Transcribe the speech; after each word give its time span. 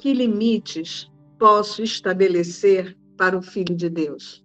que 0.00 0.14
limites 0.14 1.10
posso 1.38 1.82
estabelecer 1.82 2.96
para 3.18 3.36
o 3.36 3.42
Filho 3.42 3.76
de 3.76 3.90
Deus? 3.90 4.42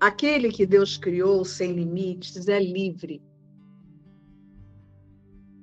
Aquele 0.00 0.50
que 0.50 0.66
Deus 0.66 0.96
criou 0.96 1.44
sem 1.44 1.72
limites 1.72 2.48
é 2.48 2.58
livre. 2.58 3.22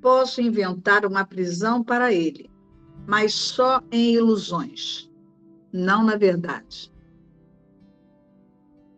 Posso 0.01 0.41
inventar 0.41 1.05
uma 1.05 1.25
prisão 1.25 1.83
para 1.83 2.13
ele, 2.13 2.49
mas 3.07 3.33
só 3.33 3.81
em 3.91 4.13
ilusões, 4.13 5.09
não 5.71 6.03
na 6.03 6.15
verdade. 6.15 6.91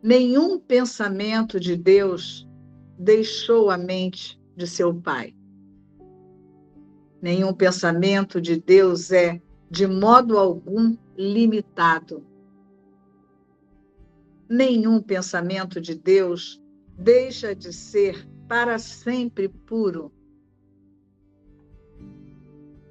Nenhum 0.02 0.60
pensamento 0.60 1.60
de 1.60 1.76
Deus 1.76 2.48
deixou 2.98 3.70
a 3.70 3.78
mente 3.78 4.40
de 4.56 4.68
seu 4.68 4.94
Pai. 4.94 5.35
Nenhum 7.22 7.54
pensamento 7.54 8.40
de 8.40 8.60
Deus 8.60 9.12
é, 9.12 9.42
de 9.70 9.88
modo 9.88 10.38
algum, 10.38 10.96
limitado. 11.18 12.26
Nenhum 14.50 15.02
pensamento 15.02 15.82
de 15.82 15.96
Deus 15.96 16.62
deixa 16.98 17.56
de 17.56 17.74
ser 17.74 18.28
para 18.48 18.78
sempre 18.78 19.50
puro. 19.50 20.12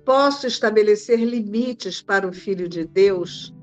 Posso 0.05 0.47
estabelecer 0.47 1.20
limites 1.20 2.02
para 2.02 2.27
o 2.27 2.33
Filho 2.33 2.69
de 2.69 2.84
Deus 2.84 3.55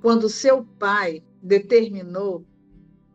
quando 0.00 0.28
seu 0.28 0.64
Pai 0.64 1.22
determinou 1.42 2.44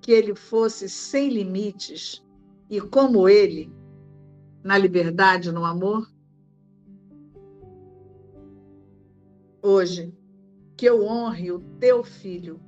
que 0.02 0.12
ele 0.12 0.36
fosse 0.36 0.88
sem 0.88 1.30
limites 1.30 2.24
e 2.70 2.80
como 2.80 3.28
ele, 3.28 3.72
na 4.64 4.78
liberdade, 4.78 5.52
no 5.52 5.66
amor? 5.66 6.08
Hoje, 9.68 10.14
que 10.78 10.86
eu 10.86 11.04
honre 11.04 11.52
o 11.52 11.60
teu 11.80 12.04
filho, 12.04 12.62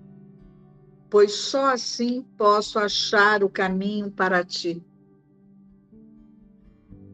pois 1.12 1.31
só 1.31 1.66
assim 1.66 2.26
posso 2.36 2.80
achar 2.80 3.44
o 3.44 3.50
caminho 3.50 4.09
para 4.09 4.44
ti. 4.44 4.84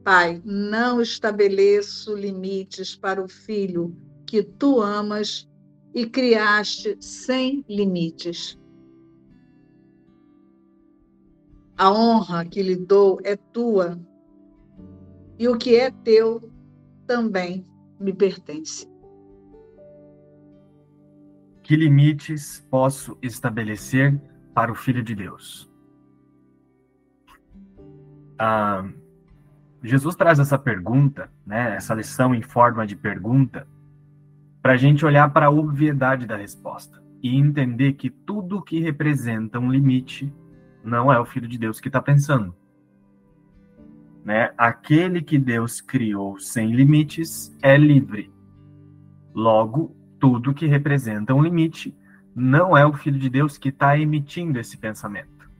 Pai, 0.02 0.42
não 0.46 1.02
estabeleço 1.02 2.16
limites 2.16 2.96
para 2.96 3.22
o 3.22 3.28
filho 3.28 3.94
que 4.26 4.42
tu 4.42 4.80
amas 4.80 5.50
e 5.94 6.06
criaste 6.06 6.96
sem 7.02 7.66
limites. 7.68 8.58
A 11.78 11.92
honra 11.92 12.46
que 12.46 12.64
lhe 12.64 12.78
dou 12.78 13.20
é 13.22 13.36
tua, 13.36 14.00
e 15.38 15.46
o 15.50 15.58
que 15.58 15.76
é 15.76 15.92
teu 15.92 16.50
também 17.06 17.68
me 18.00 18.14
pertence. 18.14 18.93
Que 21.64 21.78
limites 21.78 22.60
posso 22.70 23.18
estabelecer 23.22 24.22
para 24.54 24.72
o 24.72 24.76
Filho 24.76 25.02
de 25.02 25.16
Deus? 25.16 25.72
Ah, 28.38 28.86
Jesus 29.82 30.16
traz 30.16 30.40
essa 30.40 30.60
pergunta, 30.60 31.32
né, 31.46 31.76
essa 31.76 31.94
lição 31.94 32.36
em 32.36 32.42
forma 32.42 32.86
de 32.86 32.98
pergunta, 32.98 33.66
para 34.62 34.74
a 34.74 34.78
gente 34.78 35.06
olhar 35.06 35.32
para 35.32 35.46
a 35.46 35.50
obviedade 35.50 36.26
da 36.26 36.36
resposta 36.36 37.02
e 37.22 37.38
entender 37.38 37.94
que 37.94 38.10
tudo 38.10 38.62
que 38.62 38.80
representa 38.80 39.58
um 39.58 39.72
limite 39.72 40.34
não 40.84 41.12
é 41.12 41.18
o 41.18 41.26
Filho 41.26 41.48
de 41.48 41.58
Deus 41.58 41.80
que 41.80 41.88
está 41.88 42.02
pensando. 42.02 42.54
Né? 44.26 44.54
Aquele 44.58 45.22
que 45.22 45.38
Deus 45.38 45.80
criou 45.80 46.38
sem 46.40 46.74
limites 46.74 47.56
é 47.62 47.78
livre. 47.78 48.32
Logo, 49.34 49.96
tudo 50.24 50.54
que 50.54 50.66
representa 50.66 51.34
um 51.34 51.42
limite 51.42 51.94
não 52.34 52.78
é 52.78 52.86
o 52.86 52.94
Filho 52.94 53.20
de 53.20 53.30
Deus 53.30 53.58
que 53.58 53.68
está 53.68 54.00
emitindo 54.00 54.58
esse 54.58 54.78
pensamento. 54.78 55.52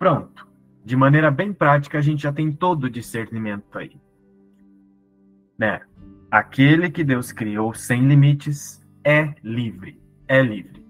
Pronto. 0.00 0.48
De 0.84 0.96
maneira 0.96 1.30
bem 1.30 1.52
prática, 1.52 1.96
a 1.96 2.00
gente 2.00 2.24
já 2.24 2.32
tem 2.32 2.50
todo 2.50 2.84
o 2.84 2.90
discernimento 2.90 3.78
aí. 3.78 3.96
Né? 5.56 5.80
Aquele 6.28 6.90
que 6.90 7.04
Deus 7.04 7.30
criou 7.30 7.72
sem 7.72 8.08
limites 8.08 8.84
é 9.04 9.32
livre. 9.44 10.02
É 10.26 10.42
livre. 10.42 10.84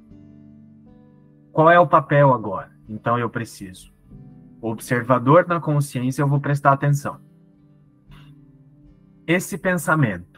Qual 1.52 1.70
é 1.70 1.78
o 1.78 1.86
papel 1.86 2.32
agora? 2.32 2.72
Então 2.88 3.18
eu 3.18 3.28
preciso. 3.28 3.92
Observador 4.62 5.46
na 5.46 5.60
consciência, 5.60 6.22
eu 6.22 6.28
vou 6.28 6.40
prestar 6.40 6.72
atenção. 6.72 7.20
Esse 9.26 9.58
pensamento 9.58 10.35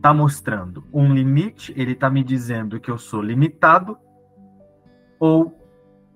está 0.00 0.14
mostrando 0.14 0.82
um 0.90 1.12
limite, 1.12 1.74
ele 1.76 1.92
está 1.92 2.08
me 2.08 2.24
dizendo 2.24 2.80
que 2.80 2.90
eu 2.90 2.96
sou 2.96 3.20
limitado, 3.20 3.98
ou 5.18 5.54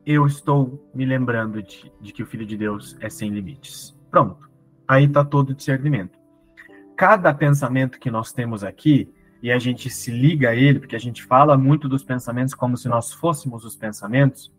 eu 0.06 0.26
estou 0.26 0.90
me 0.94 1.04
lembrando 1.04 1.62
de, 1.62 1.92
de 2.00 2.10
que 2.10 2.22
o 2.22 2.26
Filho 2.26 2.46
de 2.46 2.56
Deus 2.56 2.96
é 2.98 3.10
sem 3.10 3.28
limites. 3.28 3.94
Pronto. 4.10 4.48
Aí 4.88 5.04
está 5.04 5.22
todo 5.22 5.50
o 5.50 5.54
discernimento. 5.54 6.18
Cada 6.96 7.34
pensamento 7.34 8.00
que 8.00 8.10
nós 8.10 8.32
temos 8.32 8.64
aqui, 8.64 9.12
e 9.42 9.52
a 9.52 9.58
gente 9.58 9.90
se 9.90 10.10
liga 10.10 10.48
a 10.48 10.56
ele, 10.56 10.78
porque 10.80 10.96
a 10.96 11.00
gente 11.00 11.22
fala 11.22 11.58
muito 11.58 11.86
dos 11.86 12.02
pensamentos 12.02 12.54
como 12.54 12.78
se 12.78 12.88
nós 12.88 13.12
fôssemos 13.12 13.66
os 13.66 13.76
pensamentos, 13.76 14.50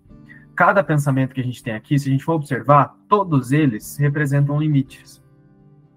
cada 0.55 0.83
pensamento 0.83 1.33
que 1.33 1.41
a 1.41 1.43
gente 1.43 1.63
tem 1.63 1.73
aqui, 1.73 1.97
se 1.97 2.09
a 2.09 2.11
gente 2.11 2.23
for 2.23 2.33
observar, 2.33 2.95
todos 3.09 3.51
eles 3.51 3.97
representam 3.97 4.59
limites. 4.59 5.19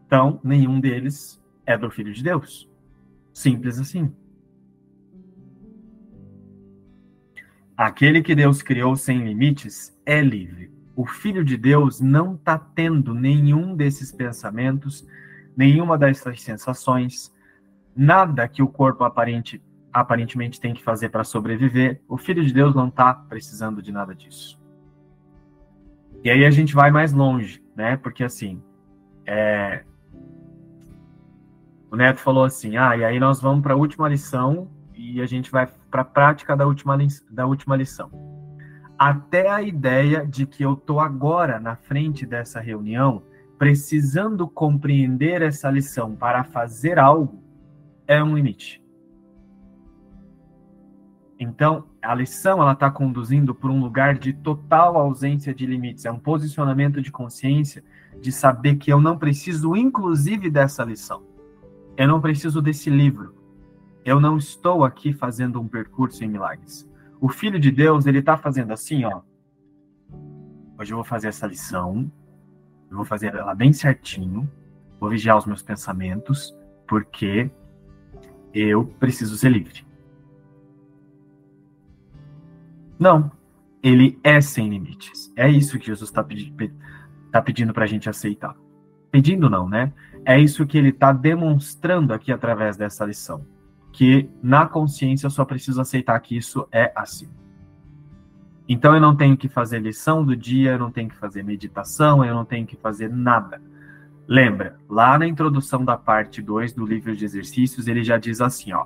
Então, 0.07 0.41
nenhum 0.43 0.81
deles 0.81 1.39
é 1.67 1.77
do 1.77 1.91
Filho 1.91 2.15
de 2.15 2.23
Deus. 2.23 2.68
Simples 3.39 3.79
assim. 3.79 4.13
Aquele 7.77 8.21
que 8.21 8.35
Deus 8.35 8.63
criou 8.63 8.97
sem 8.97 9.25
limites 9.25 9.97
é 10.05 10.21
livre. 10.21 10.73
O 10.97 11.07
Filho 11.07 11.45
de 11.45 11.57
Deus 11.57 12.01
não 12.01 12.35
está 12.35 12.59
tendo 12.59 13.15
nenhum 13.15 13.77
desses 13.77 14.11
pensamentos, 14.11 15.07
nenhuma 15.57 15.97
dessas 15.97 16.43
sensações, 16.43 17.33
nada 17.95 18.49
que 18.49 18.61
o 18.61 18.67
corpo 18.67 19.05
aparente 19.05 19.63
aparentemente 19.93 20.61
tem 20.61 20.75
que 20.75 20.83
fazer 20.83 21.09
para 21.09 21.23
sobreviver, 21.23 22.03
o 22.09 22.19
Filho 22.19 22.45
de 22.45 22.53
Deus 22.53 22.75
não 22.75 22.89
está 22.89 23.15
precisando 23.15 23.81
de 23.81 23.93
nada 23.93 24.17
disso. 24.17 24.61
E 26.25 26.29
aí 26.29 26.45
a 26.45 26.51
gente 26.51 26.75
vai 26.75 26.91
mais 26.91 27.13
longe, 27.13 27.63
né? 27.77 27.97
Porque 27.97 28.25
assim, 28.25 28.61
é... 29.25 29.85
o 31.91 31.97
Neto 31.97 32.21
falou 32.21 32.45
assim: 32.45 32.77
ah, 32.77 32.97
e 32.97 33.05
aí 33.05 33.19
nós 33.19 33.41
vamos 33.41 33.63
para 33.63 33.75
a 33.75 33.77
última 33.77 34.09
lição 34.09 34.69
e 34.95 35.21
a 35.21 35.27
gente 35.27 35.51
vai 35.51 35.67
para 35.91 36.03
a 36.03 36.05
prática 36.05 36.57
da 36.57 36.67
última, 36.67 36.99
da 37.31 37.47
última 37.47 37.77
lição. 37.77 38.11
Até 38.99 39.49
a 39.49 39.63
ideia 39.63 40.27
de 40.27 40.45
que 40.45 40.63
eu 40.63 40.73
estou 40.73 41.01
agora 41.01 41.61
na 41.61 41.77
frente 41.77 42.27
dessa 42.27 42.61
reunião, 42.61 43.23
precisando 43.57 44.49
compreender 44.49 45.41
essa 45.41 45.71
lição 45.71 46.17
para 46.17 46.45
fazer 46.45 46.99
algo, 46.99 47.43
é 48.07 48.23
um 48.23 48.35
limite. 48.35 48.83
Então, 51.39 51.85
a 52.03 52.13
lição 52.15 52.61
ela 52.61 52.73
está 52.73 52.91
conduzindo 52.91 53.55
por 53.55 53.71
um 53.71 53.81
lugar 53.81 54.19
de 54.19 54.33
total 54.33 54.97
ausência 54.97 55.55
de 55.55 55.65
limites. 55.65 56.05
É 56.05 56.11
um 56.11 56.19
posicionamento 56.19 57.01
de 57.01 57.13
consciência 57.13 57.85
de 58.21 58.33
saber 58.33 58.75
que 58.77 58.93
eu 58.93 59.01
não 59.01 59.17
preciso, 59.17 59.77
inclusive, 59.77 60.51
dessa 60.51 60.83
lição. 60.83 61.28
Eu 61.99 62.07
não 62.07 62.21
preciso 62.21 62.63
desse 62.63 62.89
livro. 62.89 63.35
Eu 64.05 64.21
não 64.21 64.39
estou 64.39 64.85
aqui 64.85 65.13
fazendo 65.13 65.61
um 65.61 65.67
percurso 65.67 66.23
em 66.23 66.29
milagres. 66.29 66.89
O 67.21 67.29
Filho 67.29 67.59
de 67.59 67.73
Deus 67.73 68.07
ele 68.07 68.21
está 68.21 68.39
fazendo 68.39 68.73
assim, 68.73 69.05
ó. 69.05 69.21
Hoje 70.79 70.93
eu 70.93 70.97
vou 70.97 71.05
fazer 71.05 71.27
essa 71.27 71.45
lição. 71.45 72.09
Eu 72.89 72.99
vou 72.99 73.05
fazer 73.05 73.35
ela 73.35 73.53
bem 73.53 73.73
certinho. 73.73 74.49
Vou 75.01 75.11
vigiar 75.11 75.37
os 75.37 75.45
meus 75.45 75.61
pensamentos, 75.61 76.57
porque 76.87 77.51
eu 78.55 78.85
preciso 79.01 79.37
ser 79.37 79.51
livre. 79.51 79.85
Não. 82.97 83.29
Ele 83.83 84.21
é 84.23 84.41
sem 84.41 84.69
limites. 84.69 85.33
É 85.35 85.51
isso 85.51 85.77
que 85.81 85.87
Jesus 85.87 86.11
está 86.11 86.23
pedi 86.23 86.55
tá 87.33 87.43
pedindo 87.43 87.73
para 87.73 87.83
a 87.83 87.89
gente 87.89 88.09
aceitar. 88.09 88.57
Pedindo 89.11 89.51
não, 89.51 89.69
né? 89.69 89.93
É 90.29 90.39
isso 90.39 90.67
que 90.67 90.77
ele 90.77 90.91
está 90.91 91.11
demonstrando 91.11 92.13
aqui 92.13 92.31
através 92.31 92.77
dessa 92.77 93.03
lição. 93.03 93.47
Que 93.91 94.29
na 94.43 94.67
consciência 94.67 95.25
eu 95.27 95.31
só 95.31 95.43
preciso 95.43 95.81
aceitar 95.81 96.21
que 96.21 96.37
isso 96.37 96.69
é 96.71 96.93
assim. 96.95 97.31
Então 98.69 98.95
eu 98.95 99.01
não 99.01 99.17
tenho 99.17 99.39
que 99.39 99.49
fazer 99.49 99.79
lição 99.79 100.23
do 100.23 100.37
dia, 100.37 100.73
eu 100.73 100.79
não 100.79 100.91
tenho 100.93 101.09
que 101.09 101.17
fazer 101.17 101.43
meditação, 101.43 102.23
eu 102.23 102.35
não 102.35 102.45
tenho 102.45 102.67
que 102.67 102.77
fazer 102.77 103.09
nada. 103.09 103.59
Lembra, 104.27 104.77
lá 104.87 105.19
na 105.19 105.27
introdução 105.27 105.83
da 105.83 105.97
parte 105.97 106.43
2 106.43 106.75
do 106.75 106.85
livro 106.85 107.17
de 107.17 107.25
exercícios, 107.25 107.89
ele 107.89 108.05
já 108.05 108.19
diz 108.19 108.43
assim, 108.43 108.75
ó: 108.75 108.85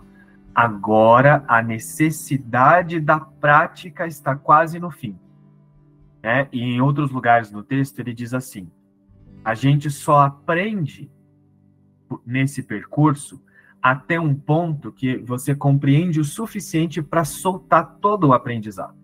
Agora 0.55 1.45
a 1.49 1.61
necessidade 1.61 3.01
da 3.01 3.19
prática 3.19 4.07
está 4.07 4.37
quase 4.37 4.79
no 4.79 4.93
fim. 4.93 5.19
Né? 6.23 6.47
E 6.53 6.63
em 6.63 6.81
outros 6.81 7.11
lugares 7.11 7.51
no 7.51 7.65
texto 7.65 7.99
ele 7.99 8.15
diz 8.15 8.33
assim: 8.33 8.71
a 9.45 9.55
gente 9.57 9.91
só 9.91 10.21
aprende 10.21 11.11
nesse 12.27 12.63
percurso 12.63 13.41
até 13.83 14.21
um 14.21 14.35
ponto 14.35 14.93
que 14.93 15.17
você 15.17 15.55
compreende 15.55 16.21
o 16.21 16.25
suficiente 16.25 17.03
para 17.03 17.25
soltar 17.25 17.99
todo 18.01 18.29
o 18.29 18.33
aprendizado. 18.33 18.95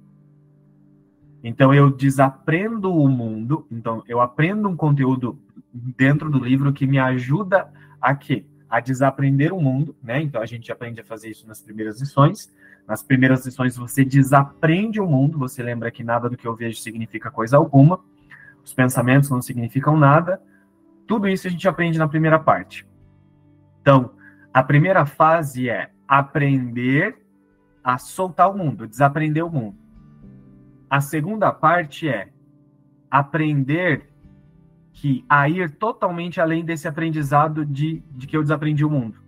Então 1.42 1.74
eu 1.74 1.90
desaprendo 1.90 2.92
o 2.92 3.08
mundo, 3.08 3.66
então 3.70 4.02
eu 4.06 4.20
aprendo 4.20 4.68
um 4.68 4.76
conteúdo 4.76 5.38
dentro 5.72 6.30
do 6.30 6.38
livro 6.38 6.72
que 6.72 6.86
me 6.86 6.98
ajuda 6.98 7.72
a 8.00 8.14
quê? 8.14 8.44
A 8.68 8.80
desaprender 8.80 9.52
o 9.52 9.60
mundo, 9.60 9.96
né? 10.02 10.20
Então 10.22 10.40
a 10.40 10.46
gente 10.46 10.70
aprende 10.70 11.00
a 11.00 11.04
fazer 11.04 11.30
isso 11.30 11.46
nas 11.46 11.60
primeiras 11.60 12.00
lições. 12.00 12.52
Nas 12.86 13.02
primeiras 13.02 13.44
lições 13.44 13.76
você 13.76 14.04
desaprende 14.04 15.00
o 15.00 15.06
mundo, 15.06 15.38
você 15.38 15.62
lembra 15.62 15.90
que 15.90 16.04
nada 16.04 16.28
do 16.28 16.36
que 16.36 16.46
eu 16.46 16.54
vejo 16.54 16.80
significa 16.80 17.30
coisa 17.30 17.56
alguma. 17.56 18.00
Os 18.64 18.72
pensamentos 18.72 19.30
não 19.30 19.42
significam 19.42 19.96
nada. 19.96 20.40
Tudo 21.06 21.28
isso 21.28 21.46
a 21.46 21.50
gente 21.50 21.66
aprende 21.66 21.98
na 21.98 22.08
primeira 22.08 22.38
parte. 22.38 22.86
Então, 23.88 24.10
a 24.52 24.62
primeira 24.62 25.06
fase 25.06 25.70
é 25.70 25.90
aprender 26.06 27.16
a 27.82 27.96
soltar 27.96 28.50
o 28.50 28.54
mundo, 28.54 28.86
desaprender 28.86 29.42
o 29.42 29.50
mundo. 29.50 29.78
A 30.90 31.00
segunda 31.00 31.50
parte 31.50 32.06
é 32.06 32.28
aprender 33.10 34.10
que 34.92 35.24
a 35.26 35.48
ir 35.48 35.70
totalmente 35.70 36.38
além 36.38 36.66
desse 36.66 36.86
aprendizado 36.86 37.64
de, 37.64 38.02
de 38.10 38.26
que 38.26 38.36
eu 38.36 38.42
desaprendi 38.42 38.84
o 38.84 38.90
mundo. 38.90 39.22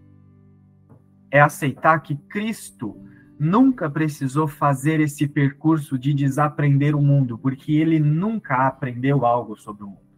É 1.31 1.41
aceitar 1.41 1.99
que 2.01 2.15
Cristo 2.15 3.03
nunca 3.39 3.89
precisou 3.89 4.47
fazer 4.47 5.01
esse 5.01 5.27
percurso 5.27 5.99
de 5.99 6.13
desaprender 6.13 6.95
o 6.95 7.01
mundo, 7.01 7.39
porque 7.39 7.73
ele 7.73 7.99
nunca 7.99 8.67
aprendeu 8.67 9.25
algo 9.25 9.56
sobre 9.56 9.85
o 9.85 9.87
mundo. 9.87 10.10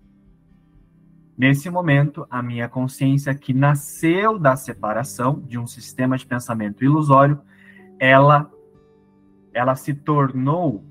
Nesse 1.36 1.70
momento, 1.70 2.26
a 2.30 2.42
minha 2.42 2.68
consciência, 2.68 3.34
que 3.34 3.54
nasceu 3.54 4.38
da 4.38 4.54
separação 4.54 5.40
de 5.40 5.58
um 5.58 5.66
sistema 5.66 6.16
de 6.16 6.26
pensamento 6.26 6.84
ilusório, 6.84 7.40
ela, 7.98 8.50
ela 9.54 9.74
se 9.74 9.94
tornou 9.94 10.84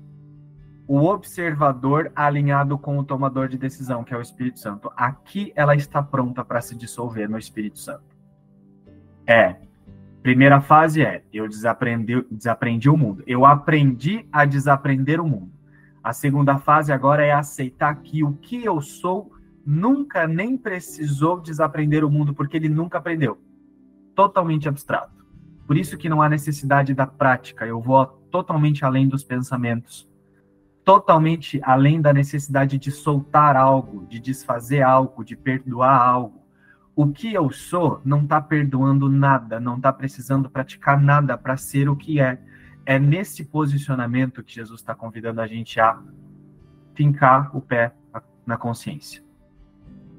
o 0.86 1.04
observador 1.04 2.10
alinhado 2.14 2.76
com 2.76 2.98
o 2.98 3.04
tomador 3.04 3.48
de 3.48 3.56
decisão, 3.56 4.02
que 4.02 4.12
é 4.12 4.16
o 4.16 4.20
Espírito 4.20 4.58
Santo. 4.58 4.90
Aqui 4.96 5.52
ela 5.54 5.76
está 5.76 6.02
pronta 6.02 6.44
para 6.44 6.60
se 6.60 6.76
dissolver 6.76 7.30
no 7.30 7.38
Espírito 7.38 7.78
Santo. 7.78 8.04
É. 9.26 9.56
Primeira 10.22 10.60
fase 10.60 11.02
é: 11.02 11.22
eu 11.32 11.48
desaprendi, 11.48 12.26
desaprendi 12.30 12.90
o 12.90 12.96
mundo. 12.96 13.22
Eu 13.26 13.46
aprendi 13.46 14.26
a 14.32 14.44
desaprender 14.44 15.20
o 15.20 15.26
mundo. 15.26 15.52
A 16.02 16.12
segunda 16.12 16.58
fase 16.58 16.92
agora 16.92 17.24
é 17.24 17.32
aceitar 17.32 17.94
que 18.02 18.24
o 18.24 18.32
que 18.34 18.64
eu 18.64 18.80
sou 18.80 19.32
nunca 19.64 20.26
nem 20.26 20.56
precisou 20.56 21.40
desaprender 21.40 22.04
o 22.04 22.10
mundo, 22.10 22.34
porque 22.34 22.56
ele 22.56 22.68
nunca 22.68 22.98
aprendeu. 22.98 23.38
Totalmente 24.14 24.68
abstrato. 24.68 25.24
Por 25.66 25.76
isso 25.76 25.96
que 25.96 26.08
não 26.08 26.20
há 26.20 26.28
necessidade 26.28 26.92
da 26.92 27.06
prática. 27.06 27.66
Eu 27.66 27.80
vou 27.80 28.04
totalmente 28.30 28.84
além 28.84 29.08
dos 29.08 29.22
pensamentos 29.22 30.10
totalmente 30.84 31.60
além 31.62 32.00
da 32.00 32.12
necessidade 32.12 32.78
de 32.78 32.90
soltar 32.90 33.56
algo, 33.56 34.06
de 34.06 34.18
desfazer 34.18 34.82
algo, 34.82 35.24
de 35.24 35.36
perdoar 35.36 36.00
algo. 36.00 36.42
O 36.94 37.10
que 37.10 37.32
eu 37.32 37.50
sou 37.50 38.00
não 38.04 38.22
está 38.22 38.40
perdoando 38.40 39.08
nada, 39.08 39.58
não 39.58 39.76
está 39.76 39.92
precisando 39.92 40.50
praticar 40.50 41.00
nada 41.00 41.38
para 41.38 41.56
ser 41.56 41.88
o 41.88 41.96
que 41.96 42.20
é. 42.20 42.38
É 42.84 42.98
nesse 42.98 43.44
posicionamento 43.44 44.42
que 44.42 44.54
Jesus 44.54 44.80
está 44.80 44.94
convidando 44.94 45.40
a 45.40 45.46
gente 45.46 45.80
a 45.80 46.00
fincar 46.94 47.56
o 47.56 47.60
pé 47.60 47.94
na 48.44 48.56
consciência. 48.56 49.22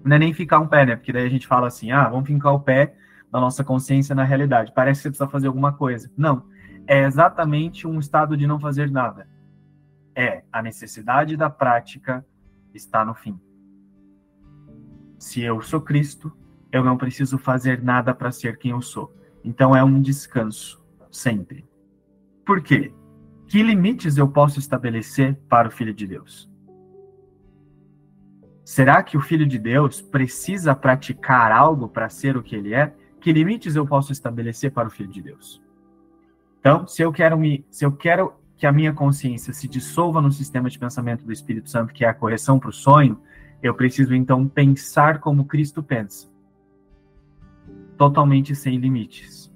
Não 0.03 0.15
é 0.15 0.19
nem 0.19 0.33
ficar 0.33 0.59
um 0.59 0.67
pé, 0.67 0.85
né? 0.85 0.95
Porque 0.95 1.13
daí 1.13 1.25
a 1.25 1.29
gente 1.29 1.47
fala 1.47 1.67
assim, 1.67 1.91
ah, 1.91 2.07
vamos 2.09 2.27
fincar 2.27 2.53
o 2.53 2.59
pé 2.59 2.95
na 3.31 3.39
nossa 3.39 3.63
consciência 3.63 4.13
na 4.13 4.23
realidade. 4.23 4.73
Parece 4.75 4.99
que 4.99 5.03
você 5.03 5.09
precisa 5.09 5.29
fazer 5.29 5.47
alguma 5.47 5.73
coisa. 5.73 6.11
Não. 6.17 6.45
É 6.85 7.03
exatamente 7.03 7.87
um 7.87 7.99
estado 7.99 8.35
de 8.35 8.45
não 8.45 8.59
fazer 8.59 8.91
nada 8.91 9.27
é 10.15 10.43
a 10.51 10.61
necessidade 10.61 11.35
da 11.35 11.49
prática 11.49 12.25
está 12.73 13.03
no 13.03 13.13
fim. 13.13 13.39
Se 15.17 15.41
eu 15.41 15.61
sou 15.61 15.81
Cristo, 15.81 16.35
eu 16.71 16.83
não 16.83 16.97
preciso 16.97 17.37
fazer 17.37 17.81
nada 17.81 18.13
para 18.13 18.31
ser 18.31 18.57
quem 18.57 18.71
eu 18.71 18.81
sou. 18.81 19.15
Então 19.43 19.75
é 19.75 19.83
um 19.83 20.01
descanso, 20.01 20.83
sempre. 21.11 21.65
Por 22.45 22.61
quê? 22.61 22.93
Que 23.47 23.61
limites 23.61 24.17
eu 24.17 24.27
posso 24.27 24.59
estabelecer 24.59 25.35
para 25.47 25.67
o 25.67 25.71
Filho 25.71 25.93
de 25.93 26.07
Deus? 26.07 26.49
Será 28.63 29.03
que 29.03 29.17
o 29.17 29.21
Filho 29.21 29.45
de 29.45 29.59
Deus 29.59 30.01
precisa 30.01 30.73
praticar 30.73 31.51
algo 31.51 31.87
para 31.87 32.07
ser 32.09 32.37
o 32.37 32.43
que 32.43 32.55
ele 32.55 32.73
é? 32.73 32.93
Que 33.19 33.33
limites 33.33 33.75
eu 33.75 33.85
posso 33.85 34.11
estabelecer 34.11 34.71
para 34.71 34.87
o 34.87 34.91
Filho 34.91 35.09
de 35.09 35.21
Deus? 35.21 35.61
Então, 36.59 36.87
se 36.87 37.01
eu 37.01 37.11
quero 37.11 37.37
me, 37.37 37.65
se 37.69 37.85
eu 37.85 37.91
quero 37.91 38.33
que 38.55 38.65
a 38.65 38.71
minha 38.71 38.93
consciência 38.93 39.51
se 39.51 39.67
dissolva 39.67 40.21
no 40.21 40.31
sistema 40.31 40.69
de 40.69 40.79
pensamento 40.79 41.25
do 41.25 41.33
Espírito 41.33 41.69
Santo, 41.69 41.93
que 41.93 42.05
é 42.05 42.07
a 42.07 42.13
correção 42.13 42.57
para 42.57 42.69
o 42.69 42.73
sonho, 42.73 43.19
eu 43.61 43.73
preciso 43.73 44.15
então 44.15 44.47
pensar 44.47 45.19
como 45.19 45.43
Cristo 45.43 45.83
pensa, 45.83 46.29
totalmente 47.97 48.55
sem 48.55 48.77
limites. 48.77 49.51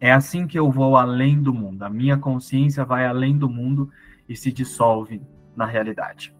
É 0.00 0.12
assim 0.12 0.46
que 0.46 0.58
eu 0.58 0.70
vou 0.70 0.96
além 0.96 1.40
do 1.40 1.54
mundo. 1.54 1.84
A 1.84 1.88
minha 1.88 2.18
consciência 2.18 2.84
vai 2.84 3.06
além 3.06 3.38
do 3.38 3.48
mundo 3.48 3.88
e 4.28 4.36
se 4.36 4.52
dissolve 4.52 5.22
na 5.56 5.64
realidade. 5.64 6.33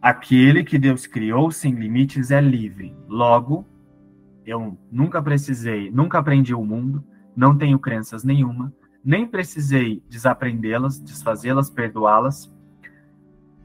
Aquele 0.00 0.62
que 0.62 0.78
Deus 0.78 1.06
criou 1.06 1.50
sem 1.50 1.74
limites 1.74 2.30
é 2.30 2.40
livre. 2.40 2.96
Logo, 3.08 3.66
eu 4.46 4.78
nunca 4.90 5.20
precisei, 5.20 5.90
nunca 5.90 6.18
aprendi 6.18 6.54
o 6.54 6.64
mundo, 6.64 7.04
não 7.36 7.56
tenho 7.56 7.78
crenças 7.78 8.22
nenhuma, 8.22 8.72
nem 9.04 9.26
precisei 9.26 10.02
desaprendê-las, 10.08 11.00
desfazê-las, 11.00 11.68
perdoá-las, 11.68 12.52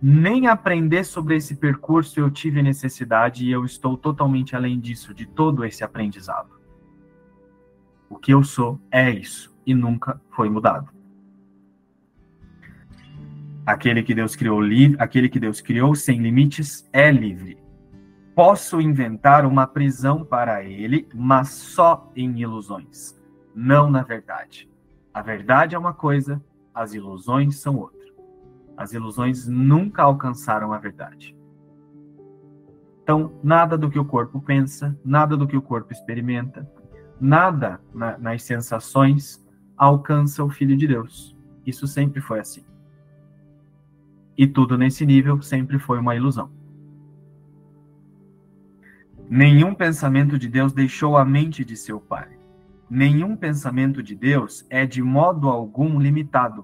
nem 0.01 0.47
aprender 0.47 1.03
sobre 1.03 1.35
esse 1.35 1.55
percurso 1.55 2.19
eu 2.19 2.29
tive 2.29 2.61
necessidade 2.61 3.45
e 3.45 3.51
eu 3.51 3.63
estou 3.63 3.95
totalmente 3.95 4.55
além 4.55 4.79
disso, 4.79 5.13
de 5.13 5.25
todo 5.25 5.63
esse 5.63 5.83
aprendizado. 5.83 6.49
O 8.09 8.17
que 8.17 8.33
eu 8.33 8.43
sou 8.43 8.79
é 8.91 9.09
isso 9.09 9.55
e 9.65 9.73
nunca 9.73 10.19
foi 10.31 10.49
mudado. 10.49 10.91
Aquele 13.65 14.03
que 14.03 14.13
Deus 14.13 14.35
criou 14.35 14.59
livre, 14.61 14.97
aquele 14.99 15.29
que 15.29 15.39
Deus 15.39 15.61
criou 15.61 15.95
sem 15.95 16.19
limites 16.19 16.87
é 16.91 17.11
livre. 17.11 17.57
Posso 18.35 18.81
inventar 18.81 19.45
uma 19.45 19.67
prisão 19.67 20.25
para 20.25 20.63
ele, 20.63 21.07
mas 21.13 21.49
só 21.49 22.11
em 22.15 22.39
ilusões 22.39 23.21
não 23.55 23.89
na 23.89 24.01
verdade. 24.01 24.69
A 25.13 25.21
verdade 25.21 25.75
é 25.75 25.79
uma 25.79 25.93
coisa, 25.93 26.43
as 26.73 26.93
ilusões 26.93 27.59
são 27.59 27.77
outra. 27.77 27.99
As 28.75 28.93
ilusões 28.93 29.47
nunca 29.47 30.01
alcançaram 30.01 30.73
a 30.73 30.79
verdade. 30.79 31.35
Então, 33.03 33.33
nada 33.43 33.77
do 33.77 33.89
que 33.89 33.99
o 33.99 34.05
corpo 34.05 34.41
pensa, 34.41 34.97
nada 35.05 35.37
do 35.37 35.45
que 35.45 35.57
o 35.57 35.61
corpo 35.61 35.91
experimenta, 35.91 36.67
nada 37.19 37.79
na, 37.93 38.17
nas 38.17 38.43
sensações 38.43 39.45
alcança 39.77 40.43
o 40.43 40.49
Filho 40.49 40.75
de 40.75 40.87
Deus. 40.87 41.37
Isso 41.65 41.85
sempre 41.85 42.21
foi 42.21 42.39
assim. 42.39 42.65
E 44.37 44.47
tudo 44.47 44.77
nesse 44.77 45.05
nível 45.05 45.41
sempre 45.41 45.77
foi 45.77 45.99
uma 45.99 46.15
ilusão. 46.15 46.51
Nenhum 49.29 49.73
pensamento 49.73 50.37
de 50.37 50.47
Deus 50.47 50.73
deixou 50.73 51.17
a 51.17 51.25
mente 51.25 51.63
de 51.63 51.77
seu 51.77 51.99
Pai 51.99 52.43
nenhum 52.93 53.35
pensamento 53.35 54.03
de 54.03 54.13
Deus 54.13 54.65
é 54.69 54.85
de 54.85 55.01
modo 55.01 55.49
algum 55.49 55.99
limitado. 55.99 56.63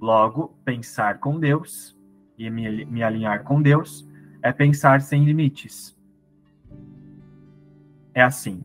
Logo, 0.00 0.56
pensar 0.64 1.18
com 1.18 1.40
Deus 1.40 1.98
e 2.38 2.48
me, 2.48 2.84
me 2.84 3.02
alinhar 3.02 3.42
com 3.42 3.60
Deus 3.60 4.08
é 4.40 4.52
pensar 4.52 5.00
sem 5.00 5.24
limites. 5.24 5.98
É 8.14 8.22
assim. 8.22 8.64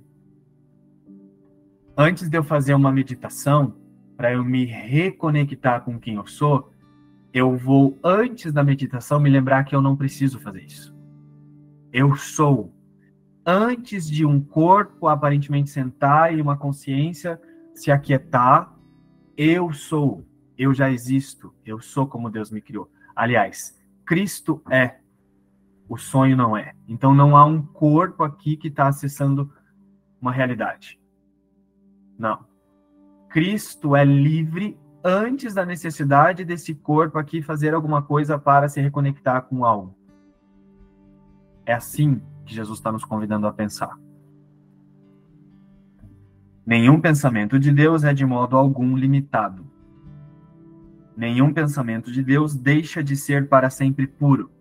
Antes 1.98 2.30
de 2.30 2.38
eu 2.38 2.44
fazer 2.44 2.76
uma 2.76 2.92
meditação, 2.92 3.76
para 4.16 4.34
eu 4.34 4.46
me 4.46 4.66
reconectar 4.66 5.82
com 5.82 6.00
quem 6.00 6.14
eu 6.14 6.28
sou, 6.28 6.72
eu 7.34 7.56
vou, 7.58 7.98
antes 8.04 8.52
da 8.52 8.64
meditação, 8.64 9.20
me 9.20 9.30
lembrar 9.30 9.64
que 9.64 9.76
eu 9.76 9.82
não 9.82 9.96
preciso 9.96 10.40
fazer 10.40 10.64
isso. 10.64 10.96
Eu 11.92 12.16
sou 12.16 12.74
antes 13.46 14.10
de 14.10 14.26
um 14.26 14.40
corpo 14.40 15.08
aparentemente 15.08 15.70
sentar 15.70 16.38
e 16.38 16.42
uma 16.42 16.58
consciência 16.58 17.42
se 17.74 17.92
aquietar, 17.92 18.74
eu 19.36 19.72
sou, 19.74 20.26
eu 20.58 20.74
já 20.74 20.92
existo, 20.92 21.54
eu 21.66 21.80
sou 21.80 22.06
como 22.06 22.30
Deus 22.30 22.52
me 22.52 22.62
criou. 22.62 22.92
Aliás, 23.16 23.80
Cristo 24.06 24.62
é, 24.70 25.00
o 25.88 25.98
sonho 25.98 26.36
não 26.38 26.56
é. 26.56 26.74
Então 26.88 27.14
não 27.14 27.36
há 27.36 27.46
um 27.46 27.62
corpo 27.62 28.24
aqui 28.24 28.56
que 28.56 28.68
está 28.68 28.88
acessando 28.88 29.52
uma 30.22 30.32
realidade. 30.32 31.00
Não. 32.18 32.46
Cristo 33.30 33.96
é 33.96 34.04
livre 34.04 34.78
antes 35.04 35.54
da 35.54 35.66
necessidade 35.66 36.46
desse 36.46 36.74
corpo 36.76 37.18
aqui 37.18 37.42
fazer 37.42 37.74
alguma 37.74 38.02
coisa 38.02 38.38
para 38.38 38.70
se 38.70 38.80
reconectar 38.80 39.44
com 39.44 39.66
algo. 39.66 39.96
É 41.66 41.74
assim 41.74 42.22
que 42.46 42.54
Jesus 42.54 42.80
está 42.80 42.92
nos 42.92 43.04
convidando 43.04 43.48
a 43.48 43.54
pensar. 43.54 43.98
Nenhum 46.66 47.02
pensamento 47.02 47.60
de 47.60 47.72
Deus 47.72 48.04
é 48.04 48.14
de 48.14 48.26
modo 48.26 48.56
algum 48.56 48.96
limitado. 48.96 49.66
Nenhum 51.18 51.54
pensamento 51.54 52.12
de 52.12 52.24
Deus 52.24 52.56
deixa 52.56 53.04
de 53.04 53.16
ser 53.16 53.50
para 53.50 53.70
sempre 53.70 54.08
puro. 54.08 54.52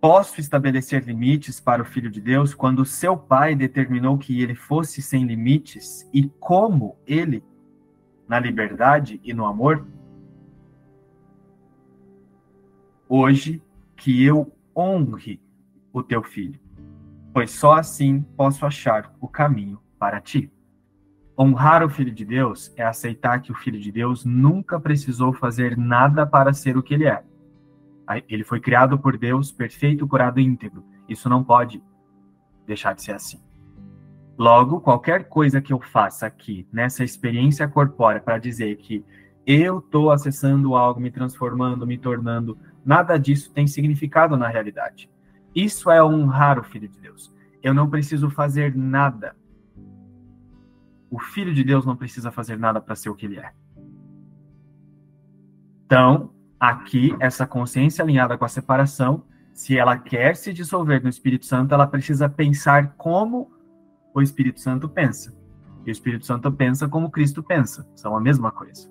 Posso 0.00 0.40
estabelecer 0.40 1.04
limites 1.04 1.60
para 1.60 1.82
o 1.82 1.84
Filho 1.84 2.10
de 2.10 2.20
Deus 2.20 2.54
quando 2.54 2.84
seu 2.84 3.16
Pai 3.16 3.54
determinou 3.54 4.18
que 4.18 4.42
ele 4.42 4.54
fosse 4.54 5.00
sem 5.00 5.24
limites 5.24 6.08
e 6.12 6.28
como 6.40 6.96
ele, 7.06 7.44
na 8.32 8.40
liberdade 8.40 9.20
e 9.22 9.34
no 9.34 9.44
amor? 9.44 9.86
Hoje, 13.06 13.62
que 13.94 14.24
eu 14.24 14.50
honre 14.74 15.38
o 15.92 16.02
teu 16.02 16.22
filho, 16.22 16.58
pois 17.34 17.50
só 17.50 17.74
assim 17.74 18.22
posso 18.34 18.64
achar 18.64 19.14
o 19.20 19.28
caminho 19.28 19.78
para 19.98 20.18
ti. 20.18 20.50
Honrar 21.38 21.84
o 21.84 21.90
Filho 21.90 22.10
de 22.10 22.24
Deus 22.24 22.72
é 22.74 22.82
aceitar 22.82 23.42
que 23.42 23.52
o 23.52 23.54
Filho 23.54 23.78
de 23.78 23.92
Deus 23.92 24.24
nunca 24.24 24.80
precisou 24.80 25.34
fazer 25.34 25.76
nada 25.76 26.26
para 26.26 26.54
ser 26.54 26.74
o 26.78 26.82
que 26.82 26.94
ele 26.94 27.04
é. 27.04 27.22
Ele 28.30 28.44
foi 28.44 28.60
criado 28.60 28.98
por 28.98 29.18
Deus, 29.18 29.52
perfeito, 29.52 30.08
curado 30.08 30.40
e 30.40 30.42
íntegro. 30.42 30.82
Isso 31.06 31.28
não 31.28 31.44
pode 31.44 31.82
deixar 32.66 32.94
de 32.94 33.02
ser 33.02 33.12
assim. 33.12 33.42
Logo, 34.38 34.80
qualquer 34.80 35.28
coisa 35.28 35.60
que 35.60 35.72
eu 35.72 35.80
faça 35.80 36.26
aqui, 36.26 36.66
nessa 36.72 37.04
experiência 37.04 37.68
corpórea, 37.68 38.20
para 38.20 38.38
dizer 38.38 38.76
que 38.76 39.04
eu 39.46 39.78
estou 39.78 40.10
acessando 40.10 40.74
algo, 40.74 41.00
me 41.00 41.10
transformando, 41.10 41.86
me 41.86 41.98
tornando, 41.98 42.56
nada 42.84 43.18
disso 43.18 43.52
tem 43.52 43.66
significado 43.66 44.36
na 44.36 44.48
realidade. 44.48 45.10
Isso 45.54 45.90
é 45.90 46.02
honrar 46.02 46.58
o 46.58 46.64
Filho 46.64 46.88
de 46.88 46.98
Deus. 46.98 47.32
Eu 47.62 47.74
não 47.74 47.90
preciso 47.90 48.30
fazer 48.30 48.74
nada 48.74 49.36
o 51.12 51.18
Filho 51.18 51.52
de 51.52 51.62
Deus 51.62 51.84
não 51.84 51.94
precisa 51.94 52.32
fazer 52.32 52.58
nada 52.58 52.80
para 52.80 52.96
ser 52.96 53.10
o 53.10 53.14
que 53.14 53.26
ele 53.26 53.38
é. 53.38 53.52
Então, 55.84 56.30
aqui, 56.58 57.14
essa 57.20 57.46
consciência 57.46 58.02
alinhada 58.02 58.38
com 58.38 58.46
a 58.46 58.48
separação, 58.48 59.22
se 59.52 59.76
ela 59.76 59.98
quer 59.98 60.34
se 60.34 60.54
dissolver 60.54 61.02
no 61.02 61.10
Espírito 61.10 61.44
Santo, 61.44 61.74
ela 61.74 61.86
precisa 61.86 62.30
pensar 62.30 62.94
como 62.96 63.52
o 64.14 64.22
Espírito 64.22 64.60
Santo 64.60 64.88
pensa. 64.88 65.34
E 65.84 65.90
o 65.90 65.92
Espírito 65.92 66.26
Santo 66.26 66.50
pensa 66.52 66.88
como 66.88 67.10
Cristo 67.10 67.42
pensa. 67.42 67.88
São 67.94 68.16
a 68.16 68.20
mesma 68.20 68.50
coisa. 68.52 68.90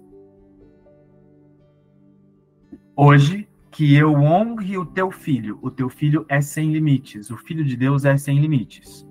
Hoje, 2.96 3.48
que 3.72 3.96
eu 3.96 4.14
honre 4.14 4.78
o 4.78 4.86
teu 4.86 5.10
filho. 5.10 5.58
O 5.62 5.72
teu 5.72 5.90
filho 5.90 6.26
é 6.28 6.42
sem 6.42 6.72
limites. 6.72 7.32
O 7.32 7.38
filho 7.38 7.64
de 7.64 7.78
Deus 7.78 8.04
é 8.04 8.18
sem 8.18 8.40
limites. 8.40 9.08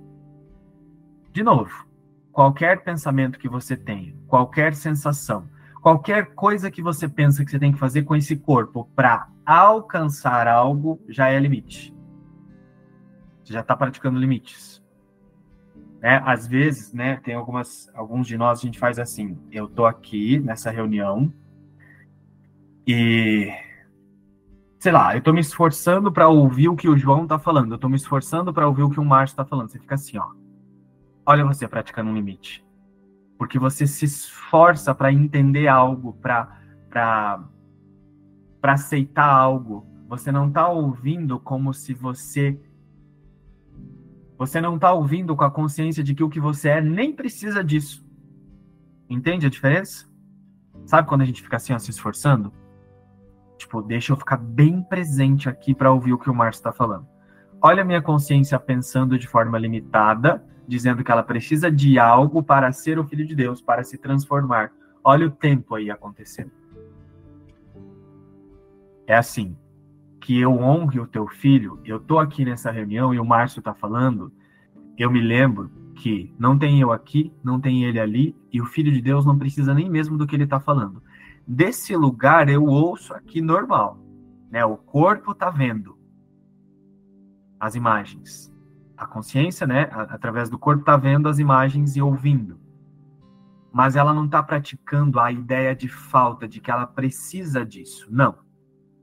De 1.32 1.42
novo, 1.42 1.86
qualquer 2.30 2.82
pensamento 2.84 3.38
que 3.38 3.48
você 3.48 3.76
tem, 3.76 4.16
qualquer 4.26 4.74
sensação, 4.74 5.48
qualquer 5.80 6.34
coisa 6.34 6.70
que 6.70 6.82
você 6.82 7.08
pensa 7.08 7.44
que 7.44 7.50
você 7.50 7.58
tem 7.58 7.72
que 7.72 7.78
fazer 7.78 8.02
com 8.02 8.14
esse 8.14 8.36
corpo 8.36 8.90
para 8.94 9.28
alcançar 9.46 10.46
algo, 10.46 11.00
já 11.08 11.28
é 11.28 11.38
limite. 11.38 11.94
Você 13.42 13.54
já 13.54 13.60
está 13.60 13.76
praticando 13.76 14.18
limites. 14.18 14.79
Né? 16.00 16.22
Às 16.24 16.46
vezes, 16.46 16.92
né, 16.92 17.16
tem 17.22 17.34
algumas, 17.34 17.90
alguns 17.94 18.26
de 18.26 18.36
nós 18.36 18.58
a 18.58 18.62
gente 18.62 18.78
faz 18.78 18.98
assim. 18.98 19.38
Eu 19.52 19.68
tô 19.68 19.84
aqui 19.84 20.38
nessa 20.40 20.70
reunião 20.70 21.32
e 22.86 23.52
sei 24.78 24.90
lá, 24.90 25.14
eu 25.14 25.20
tô 25.20 25.32
me 25.32 25.40
esforçando 25.40 26.10
para 26.10 26.26
ouvir 26.28 26.68
o 26.68 26.74
que 26.74 26.88
o 26.88 26.96
João 26.96 27.26
tá 27.26 27.38
falando, 27.38 27.74
eu 27.74 27.78
tô 27.78 27.88
me 27.88 27.96
esforçando 27.96 28.52
para 28.52 28.66
ouvir 28.66 28.82
o 28.82 28.88
que 28.88 28.98
o 28.98 29.04
Márcio 29.04 29.36
tá 29.36 29.44
falando. 29.44 29.68
Você 29.68 29.78
fica 29.78 29.94
assim, 29.94 30.16
ó. 30.16 30.30
Olha 31.26 31.44
você 31.44 31.68
praticando 31.68 32.10
um 32.10 32.14
limite. 32.14 32.64
Porque 33.38 33.58
você 33.58 33.86
se 33.86 34.06
esforça 34.06 34.94
para 34.94 35.12
entender 35.12 35.68
algo, 35.68 36.14
para 36.14 36.58
para 38.60 38.72
aceitar 38.72 39.30
algo. 39.30 39.86
Você 40.08 40.32
não 40.32 40.48
está 40.48 40.68
ouvindo 40.68 41.38
como 41.38 41.72
se 41.72 41.94
você 41.94 42.58
você 44.40 44.58
não 44.58 44.76
está 44.76 44.90
ouvindo 44.90 45.36
com 45.36 45.44
a 45.44 45.50
consciência 45.50 46.02
de 46.02 46.14
que 46.14 46.24
o 46.24 46.30
que 46.30 46.40
você 46.40 46.70
é 46.70 46.80
nem 46.80 47.12
precisa 47.12 47.62
disso. 47.62 48.02
Entende 49.06 49.44
a 49.44 49.50
diferença? 49.50 50.08
Sabe 50.86 51.06
quando 51.06 51.20
a 51.20 51.26
gente 51.26 51.42
fica 51.42 51.58
assim, 51.58 51.74
ó, 51.74 51.78
se 51.78 51.90
esforçando? 51.90 52.50
Tipo, 53.58 53.82
deixa 53.82 54.14
eu 54.14 54.16
ficar 54.16 54.38
bem 54.38 54.82
presente 54.82 55.46
aqui 55.46 55.74
para 55.74 55.92
ouvir 55.92 56.14
o 56.14 56.18
que 56.18 56.30
o 56.30 56.34
Márcio 56.34 56.60
está 56.60 56.72
falando. 56.72 57.06
Olha 57.60 57.82
a 57.82 57.84
minha 57.84 58.00
consciência 58.00 58.58
pensando 58.58 59.18
de 59.18 59.28
forma 59.28 59.58
limitada 59.58 60.42
dizendo 60.66 61.04
que 61.04 61.12
ela 61.12 61.22
precisa 61.22 61.70
de 61.70 61.98
algo 61.98 62.42
para 62.42 62.72
ser 62.72 62.98
o 62.98 63.04
filho 63.04 63.26
de 63.26 63.34
Deus, 63.34 63.60
para 63.60 63.84
se 63.84 63.98
transformar. 63.98 64.72
Olha 65.04 65.26
o 65.26 65.30
tempo 65.30 65.74
aí 65.74 65.90
acontecendo. 65.90 66.52
É 69.06 69.14
assim, 69.14 69.54
que 70.20 70.38
eu 70.38 70.52
honre 70.52 71.00
o 71.00 71.06
teu 71.06 71.26
filho, 71.26 71.80
eu 71.84 71.98
tô 71.98 72.18
aqui 72.18 72.44
nessa 72.44 72.70
reunião 72.70 73.14
e 73.14 73.18
o 73.18 73.24
Márcio 73.24 73.62
tá 73.62 73.74
falando, 73.74 74.32
eu 74.98 75.10
me 75.10 75.20
lembro 75.20 75.70
que 75.94 76.34
não 76.38 76.58
tem 76.58 76.80
eu 76.80 76.92
aqui, 76.92 77.32
não 77.42 77.60
tem 77.60 77.84
ele 77.84 77.98
ali, 77.98 78.36
e 78.52 78.60
o 78.60 78.66
filho 78.66 78.92
de 78.92 79.00
Deus 79.00 79.24
não 79.24 79.38
precisa 79.38 79.74
nem 79.74 79.88
mesmo 79.88 80.16
do 80.16 80.26
que 80.26 80.36
ele 80.36 80.46
tá 80.46 80.60
falando. 80.60 81.02
Desse 81.46 81.96
lugar 81.96 82.48
eu 82.48 82.64
ouço 82.64 83.14
aqui 83.14 83.40
normal, 83.40 83.98
né? 84.50 84.64
O 84.64 84.76
corpo 84.76 85.34
tá 85.34 85.50
vendo 85.50 85.98
as 87.58 87.74
imagens 87.74 88.50
a 89.00 89.06
consciência, 89.06 89.66
né, 89.66 89.88
através 89.90 90.50
do 90.50 90.58
corpo, 90.58 90.80
está 90.80 90.94
vendo 90.94 91.26
as 91.26 91.38
imagens 91.38 91.96
e 91.96 92.02
ouvindo. 92.02 92.60
Mas 93.72 93.96
ela 93.96 94.12
não 94.12 94.26
está 94.26 94.42
praticando 94.42 95.18
a 95.18 95.32
ideia 95.32 95.74
de 95.74 95.88
falta, 95.88 96.46
de 96.46 96.60
que 96.60 96.70
ela 96.70 96.86
precisa 96.86 97.64
disso. 97.64 98.06
Não. 98.10 98.34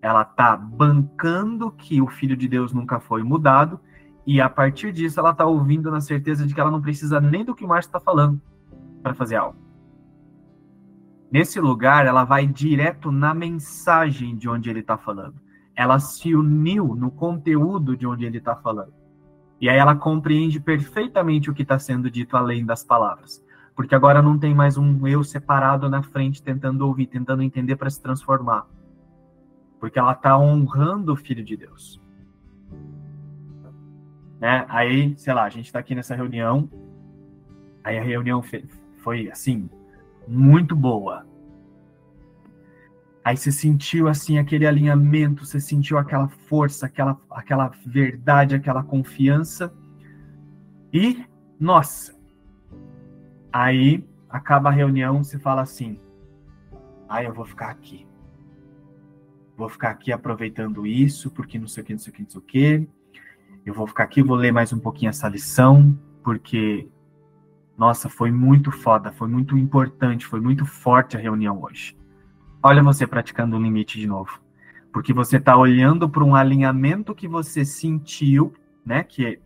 Ela 0.08 0.22
está 0.22 0.56
bancando 0.56 1.70
que 1.70 2.02
o 2.02 2.08
Filho 2.08 2.38
de 2.38 2.48
Deus 2.48 2.72
nunca 2.72 2.98
foi 2.98 3.24
mudado, 3.24 3.78
e 4.26 4.40
a 4.40 4.48
partir 4.48 4.94
disso 4.94 5.20
ela 5.20 5.32
está 5.32 5.46
ouvindo 5.46 5.92
na 5.92 6.00
certeza 6.00 6.48
de 6.48 6.54
que 6.54 6.62
ela 6.62 6.72
não 6.72 6.82
precisa 6.82 7.20
nem 7.20 7.44
do 7.44 7.54
que 7.54 7.66
o 7.66 7.68
Márcio 7.68 7.90
está 7.90 8.00
falando 8.00 8.42
para 9.04 9.14
fazer 9.14 9.36
algo. 9.36 9.60
Nesse 11.30 11.60
lugar, 11.60 12.06
ela 12.06 12.24
vai 12.24 12.48
direto 12.48 13.12
na 13.12 13.34
mensagem 13.34 14.38
de 14.38 14.48
onde 14.48 14.70
ele 14.70 14.80
está 14.80 14.98
falando. 14.98 15.36
Ela 15.76 16.00
se 16.00 16.34
uniu 16.34 16.96
no 16.96 17.12
conteúdo 17.12 17.98
de 17.98 18.08
onde 18.08 18.24
ele 18.24 18.38
está 18.38 18.56
falando. 18.56 18.94
E 19.60 19.68
aí 19.68 19.78
ela 19.78 19.94
compreende 19.94 20.58
perfeitamente 20.58 21.52
o 21.52 21.54
que 21.54 21.64
está 21.64 21.78
sendo 21.78 22.10
dito 22.10 22.38
além 22.38 22.66
das 22.66 22.82
palavras. 22.82 23.44
Porque 23.76 23.94
agora 23.94 24.22
não 24.22 24.40
tem 24.40 24.56
mais 24.56 24.78
um 24.78 25.06
eu 25.06 25.22
separado 25.22 25.90
na 25.90 26.02
frente 26.02 26.42
tentando 26.42 26.88
ouvir, 26.88 27.08
tentando 27.08 27.44
entender 27.44 27.76
para 27.76 27.90
se 27.90 28.02
transformar. 28.02 28.66
Porque 29.80 30.00
ela 30.00 30.14
está 30.14 30.38
honrando 30.38 31.14
o 31.14 31.16
Filho 31.16 31.44
de 31.44 31.56
Deus. 31.56 32.02
Né? 34.40 34.66
Aí, 34.70 35.16
sei 35.18 35.34
lá, 35.34 35.44
a 35.44 35.50
gente 35.50 35.66
está 35.66 35.80
aqui 35.80 35.96
nessa 35.96 36.16
reunião. 36.16 36.70
Aí 37.84 37.98
a 37.98 38.04
reunião 38.04 38.44
foi, 38.98 39.30
assim, 39.30 39.70
muito 40.28 40.76
boa. 40.76 41.26
Aí 43.24 43.36
você 43.36 43.52
sentiu 43.52 44.08
assim 44.08 44.38
aquele 44.38 44.66
alinhamento, 44.66 45.46
você 45.46 45.60
sentiu 45.60 45.98
aquela 45.98 46.30
força, 46.30 46.86
aquela, 46.86 47.20
aquela 47.30 47.72
verdade, 47.86 48.56
aquela 48.56 48.82
confiança. 48.84 49.74
E, 50.94 51.26
nossa, 51.60 52.16
aí 53.52 54.08
acaba 54.30 54.70
a 54.70 54.72
reunião, 54.72 55.26
você 55.26 55.38
fala 55.38 55.62
assim: 55.62 56.00
"Ah, 57.10 57.22
eu 57.22 57.34
vou 57.34 57.46
ficar 57.46 57.70
aqui. 57.70 58.07
Vou 59.58 59.68
ficar 59.68 59.90
aqui 59.90 60.12
aproveitando 60.12 60.86
isso, 60.86 61.32
porque 61.32 61.58
não 61.58 61.68
sei 61.68 61.84
o 61.84 61.86
que, 61.86 61.94
não 61.94 62.00
sei 62.00 62.14
o 62.14 62.16
que, 62.16 62.22
não 62.22 62.30
sei 62.30 62.40
o 62.40 62.44
que. 62.44 62.90
Eu 63.66 63.74
vou 63.74 63.88
ficar 63.88 64.04
aqui, 64.04 64.22
vou 64.22 64.38
ler 64.38 64.54
mais 64.54 64.72
um 64.72 64.80
pouquinho 64.80 65.10
essa 65.10 65.28
lição, 65.28 65.98
porque 66.24 66.88
nossa, 67.78 68.10
foi 68.10 68.32
muito 68.32 68.72
foda, 68.72 69.12
foi 69.12 69.28
muito 69.28 69.56
importante, 69.56 70.26
foi 70.26 70.40
muito 70.42 70.66
forte 70.66 71.16
a 71.16 71.20
reunião 71.20 71.62
hoje. 71.62 71.96
Olha 72.62 72.82
você 72.82 73.06
praticando 73.06 73.56
um 73.56 73.62
limite 73.62 74.00
de 74.00 74.08
novo. 74.08 74.42
Porque 74.92 75.14
você 75.14 75.38
está 75.38 75.56
olhando 75.56 76.10
para 76.10 76.24
um 76.24 76.34
alinhamento 76.34 77.14
que 77.14 77.28
você 77.28 77.64
sentiu, 77.64 78.52
né? 78.84 79.04
Que 79.04 79.40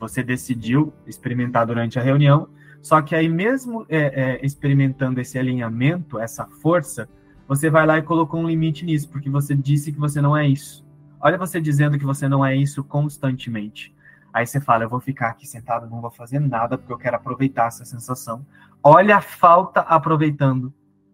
você 0.00 0.22
decidiu 0.22 0.94
experimentar 1.06 1.66
durante 1.66 1.98
a 1.98 2.02
reunião. 2.02 2.48
Só 2.80 3.02
que 3.02 3.14
aí, 3.14 3.28
mesmo 3.28 3.84
é, 3.88 3.98
é, 3.98 4.46
experimentando 4.46 5.20
esse 5.20 5.38
alinhamento, 5.38 6.18
essa 6.18 6.46
força, 6.46 7.06
você 7.48 7.70
vai 7.70 7.86
lá 7.86 7.96
e 7.96 8.02
colocou 8.02 8.38
um 8.38 8.46
limite 8.46 8.84
nisso, 8.84 9.08
porque 9.08 9.30
você 9.30 9.56
disse 9.56 9.90
que 9.90 9.98
você 9.98 10.20
não 10.20 10.36
é 10.36 10.46
isso. 10.46 10.86
Olha 11.18 11.38
você 11.38 11.60
dizendo 11.60 11.98
que 11.98 12.04
você 12.04 12.28
não 12.28 12.44
é 12.44 12.54
isso 12.54 12.84
constantemente. 12.84 13.96
Aí 14.32 14.46
você 14.46 14.60
fala, 14.60 14.84
eu 14.84 14.88
vou 14.88 15.00
ficar 15.00 15.30
aqui 15.30 15.48
sentado, 15.48 15.88
não 15.88 16.02
vou 16.02 16.10
fazer 16.10 16.38
nada, 16.38 16.76
porque 16.76 16.92
eu 16.92 16.98
quero 16.98 17.16
aproveitar 17.16 17.68
essa 17.68 17.86
sensação. 17.86 18.46
Olha 18.82 19.16
a 19.16 19.20
falta 19.22 19.80
aproveitando 19.80 20.72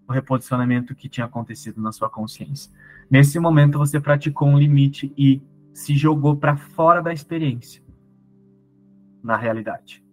o 0.08 0.12
reposicionamento 0.12 0.94
que 0.94 1.08
tinha 1.08 1.24
acontecido 1.24 1.80
na 1.80 1.92
sua 1.92 2.10
consciência. 2.10 2.70
Nesse 3.08 3.38
momento, 3.38 3.78
você 3.78 4.00
praticou 4.00 4.48
um 4.48 4.58
limite 4.58 5.14
e 5.16 5.40
se 5.72 5.96
jogou 5.96 6.36
para 6.36 6.56
fora 6.56 7.00
da 7.00 7.12
experiência, 7.12 7.80
na 9.22 9.36
realidade. 9.36 10.03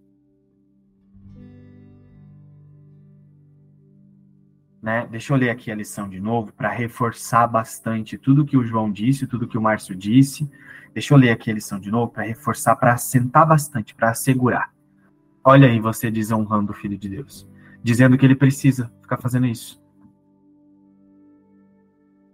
Né? 4.81 5.07
Deixa 5.11 5.31
eu 5.31 5.37
ler 5.37 5.51
aqui 5.51 5.71
a 5.71 5.75
lição 5.75 6.09
de 6.09 6.19
novo 6.19 6.51
para 6.53 6.69
reforçar 6.69 7.45
bastante 7.45 8.17
tudo 8.17 8.45
que 8.45 8.57
o 8.57 8.63
João 8.63 8.91
disse, 8.91 9.27
tudo 9.27 9.47
que 9.47 9.57
o 9.57 9.61
Márcio 9.61 9.95
disse. 9.95 10.49
Deixa 10.93 11.13
eu 11.13 11.17
ler 11.17 11.29
aqui 11.29 11.51
a 11.51 11.53
lição 11.53 11.79
de 11.79 11.91
novo 11.91 12.11
para 12.11 12.23
reforçar, 12.23 12.75
para 12.75 12.93
assentar 12.93 13.47
bastante, 13.47 13.93
para 13.93 14.09
assegurar. 14.09 14.73
Olha 15.43 15.67
aí 15.67 15.79
você 15.79 16.09
desonrando 16.09 16.71
o 16.71 16.75
Filho 16.75 16.97
de 16.97 17.09
Deus, 17.09 17.47
dizendo 17.83 18.17
que 18.17 18.25
ele 18.25 18.35
precisa 18.35 18.91
ficar 19.01 19.17
fazendo 19.17 19.45
isso. 19.45 19.81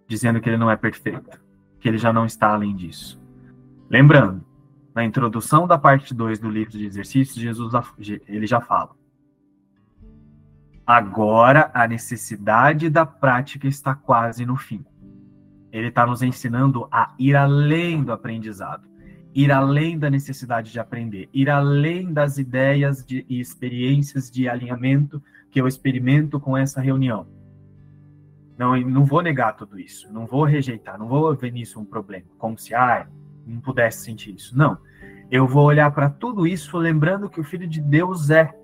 Dizendo 0.07 0.39
que 0.39 0.49
ele 0.49 0.57
não 0.57 0.71
é 0.71 0.77
perfeito, 0.77 1.39
que 1.79 1.87
ele 1.87 1.97
já 1.97 2.13
não 2.13 2.25
está 2.25 2.53
além 2.53 2.75
disso. 2.75 3.21
Lembrando, 3.89 4.43
na 4.95 5.03
introdução 5.03 5.67
da 5.67 5.77
parte 5.77 6.13
2 6.13 6.39
do 6.39 6.49
livro 6.49 6.71
de 6.71 6.85
exercícios, 6.85 7.37
Jesus 7.37 7.73
ele 8.27 8.47
já 8.47 8.59
fala: 8.59 8.96
Agora 10.87 11.69
a 11.73 11.85
necessidade 11.85 12.89
da 12.89 13.05
prática 13.05 13.67
está 13.67 13.93
quase 13.93 14.45
no 14.45 14.55
fim. 14.55 14.85
Ele 15.69 15.89
está 15.89 16.07
nos 16.07 16.23
ensinando 16.23 16.87
a 16.89 17.13
ir 17.19 17.35
além 17.35 18.05
do 18.05 18.13
aprendizado, 18.13 18.87
ir 19.35 19.51
além 19.51 19.99
da 19.99 20.09
necessidade 20.09 20.71
de 20.71 20.79
aprender, 20.79 21.27
ir 21.33 21.49
além 21.49 22.13
das 22.13 22.37
ideias 22.37 23.05
de, 23.05 23.25
e 23.27 23.41
experiências 23.41 24.31
de 24.31 24.47
alinhamento 24.47 25.21
que 25.51 25.59
eu 25.59 25.67
experimento 25.67 26.39
com 26.39 26.55
essa 26.55 26.79
reunião. 26.79 27.27
Não, 28.57 28.79
não 28.79 29.03
vou 29.03 29.21
negar 29.21 29.57
tudo 29.57 29.77
isso, 29.77 30.09
não 30.13 30.25
vou 30.25 30.45
rejeitar, 30.45 30.97
não 30.97 31.09
vou 31.09 31.35
ver 31.35 31.51
nisso 31.51 31.81
um 31.81 31.85
problema, 31.85 32.27
como 32.37 32.57
se 32.57 32.73
ah, 32.73 33.05
não 33.45 33.59
pudesse 33.59 34.05
sentir 34.05 34.33
isso. 34.33 34.57
Não. 34.57 34.77
Eu 35.29 35.45
vou 35.45 35.65
olhar 35.65 35.91
para 35.91 36.09
tudo 36.09 36.47
isso 36.47 36.77
lembrando 36.77 37.29
que 37.29 37.41
o 37.41 37.43
Filho 37.43 37.67
de 37.67 37.81
Deus 37.81 38.29
é 38.29 38.57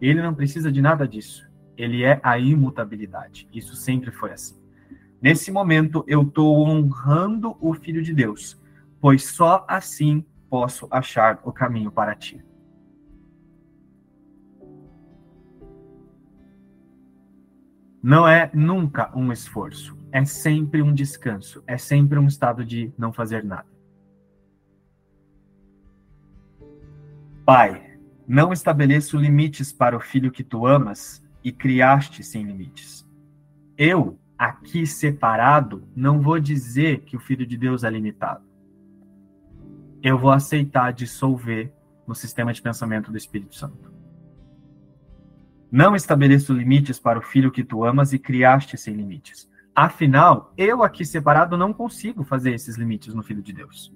ele 0.00 0.22
não 0.22 0.34
precisa 0.34 0.70
de 0.70 0.80
nada 0.80 1.06
disso. 1.06 1.48
Ele 1.76 2.02
é 2.02 2.20
a 2.22 2.38
imutabilidade. 2.38 3.48
Isso 3.52 3.74
sempre 3.76 4.10
foi 4.10 4.32
assim. 4.32 4.56
Nesse 5.20 5.50
momento, 5.50 6.04
eu 6.06 6.22
estou 6.22 6.66
honrando 6.66 7.56
o 7.60 7.74
Filho 7.74 8.02
de 8.02 8.14
Deus, 8.14 8.60
pois 9.00 9.24
só 9.24 9.64
assim 9.68 10.24
posso 10.48 10.86
achar 10.90 11.40
o 11.44 11.52
caminho 11.52 11.90
para 11.90 12.14
ti. 12.14 12.44
Não 18.02 18.28
é 18.28 18.50
nunca 18.54 19.10
um 19.16 19.32
esforço, 19.32 19.98
é 20.12 20.24
sempre 20.24 20.80
um 20.80 20.94
descanso, 20.94 21.64
é 21.66 21.76
sempre 21.76 22.18
um 22.18 22.26
estado 22.26 22.64
de 22.64 22.92
não 22.96 23.12
fazer 23.12 23.42
nada. 23.42 23.66
Pai, 27.44 27.85
não 28.26 28.52
estabeleço 28.52 29.16
limites 29.16 29.72
para 29.72 29.96
o 29.96 30.00
filho 30.00 30.32
que 30.32 30.42
tu 30.42 30.66
amas 30.66 31.24
e 31.44 31.52
criaste 31.52 32.24
sem 32.24 32.44
limites. 32.44 33.06
Eu, 33.78 34.18
aqui 34.36 34.86
separado, 34.86 35.86
não 35.94 36.20
vou 36.20 36.40
dizer 36.40 37.02
que 37.02 37.16
o 37.16 37.20
filho 37.20 37.46
de 37.46 37.56
Deus 37.56 37.84
é 37.84 37.90
limitado. 37.90 38.44
Eu 40.02 40.18
vou 40.18 40.30
aceitar 40.30 40.92
dissolver 40.92 41.72
no 42.06 42.14
sistema 42.14 42.52
de 42.52 42.60
pensamento 42.60 43.10
do 43.10 43.16
Espírito 43.16 43.54
Santo. 43.54 43.94
Não 45.70 45.94
estabeleço 45.94 46.52
limites 46.52 46.98
para 46.98 47.18
o 47.18 47.22
filho 47.22 47.50
que 47.50 47.64
tu 47.64 47.84
amas 47.84 48.12
e 48.12 48.18
criaste 48.18 48.76
sem 48.76 48.94
limites. 48.94 49.48
Afinal, 49.74 50.52
eu 50.56 50.82
aqui 50.82 51.04
separado 51.04 51.56
não 51.56 51.72
consigo 51.72 52.24
fazer 52.24 52.54
esses 52.54 52.76
limites 52.76 53.14
no 53.14 53.22
filho 53.22 53.42
de 53.42 53.52
Deus 53.52 53.92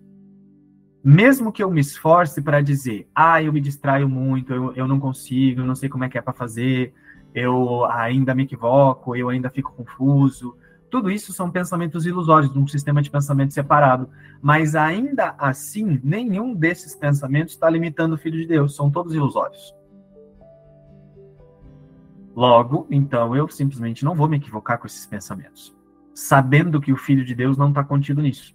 mesmo 1.02 1.50
que 1.50 1.62
eu 1.62 1.70
me 1.70 1.80
esforce 1.80 2.42
para 2.42 2.60
dizer, 2.60 3.08
ah, 3.14 3.42
eu 3.42 3.52
me 3.52 3.60
distraio 3.60 4.08
muito, 4.08 4.52
eu, 4.52 4.72
eu 4.74 4.86
não 4.86 5.00
consigo, 5.00 5.62
eu 5.62 5.66
não 5.66 5.74
sei 5.74 5.88
como 5.88 6.04
é 6.04 6.08
que 6.08 6.18
é 6.18 6.20
para 6.20 6.32
fazer, 6.32 6.92
eu 7.34 7.84
ainda 7.86 8.34
me 8.34 8.42
equivoco, 8.42 9.16
eu 9.16 9.28
ainda 9.28 9.48
fico 9.48 9.72
confuso. 9.72 10.56
Tudo 10.90 11.10
isso 11.10 11.32
são 11.32 11.50
pensamentos 11.50 12.04
ilusórios 12.04 12.54
um 12.54 12.66
sistema 12.66 13.00
de 13.00 13.10
pensamento 13.10 13.54
separado. 13.54 14.10
Mas 14.42 14.74
ainda 14.74 15.34
assim, 15.38 16.00
nenhum 16.02 16.54
desses 16.54 16.94
pensamentos 16.94 17.54
está 17.54 17.70
limitando 17.70 18.16
o 18.16 18.18
Filho 18.18 18.38
de 18.38 18.46
Deus, 18.46 18.74
são 18.74 18.90
todos 18.90 19.14
ilusórios. 19.14 19.74
Logo, 22.34 22.86
então, 22.90 23.34
eu 23.34 23.48
simplesmente 23.48 24.04
não 24.04 24.14
vou 24.14 24.28
me 24.28 24.36
equivocar 24.36 24.78
com 24.78 24.86
esses 24.86 25.06
pensamentos, 25.06 25.74
sabendo 26.14 26.80
que 26.80 26.92
o 26.92 26.96
Filho 26.96 27.24
de 27.24 27.34
Deus 27.34 27.56
não 27.56 27.68
está 27.68 27.82
contido 27.84 28.22
nisso. 28.22 28.54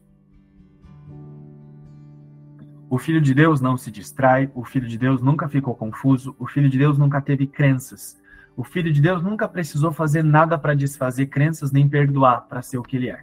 O 2.96 2.98
Filho 2.98 3.20
de 3.20 3.34
Deus 3.34 3.60
não 3.60 3.76
se 3.76 3.92
distrai, 3.92 4.50
o 4.56 4.64
Filho 4.64 4.88
de 4.88 4.98
Deus 4.98 5.22
nunca 5.22 5.50
ficou 5.50 5.76
confuso, 5.76 6.34
o 6.40 6.48
Filho 6.48 6.70
de 6.70 6.78
Deus 6.78 6.98
nunca 6.98 7.20
teve 7.20 7.46
crenças. 7.46 8.18
O 8.56 8.64
Filho 8.64 8.90
de 8.94 9.02
Deus 9.02 9.22
nunca 9.22 9.50
precisou 9.50 9.92
fazer 9.92 10.24
nada 10.24 10.58
para 10.58 10.74
desfazer 10.74 11.26
crenças 11.26 11.74
nem 11.74 11.90
perdoar 11.90 12.48
para 12.48 12.62
ser 12.62 12.78
o 12.78 12.82
que 12.82 12.96
ele 12.96 13.10
é. 13.10 13.22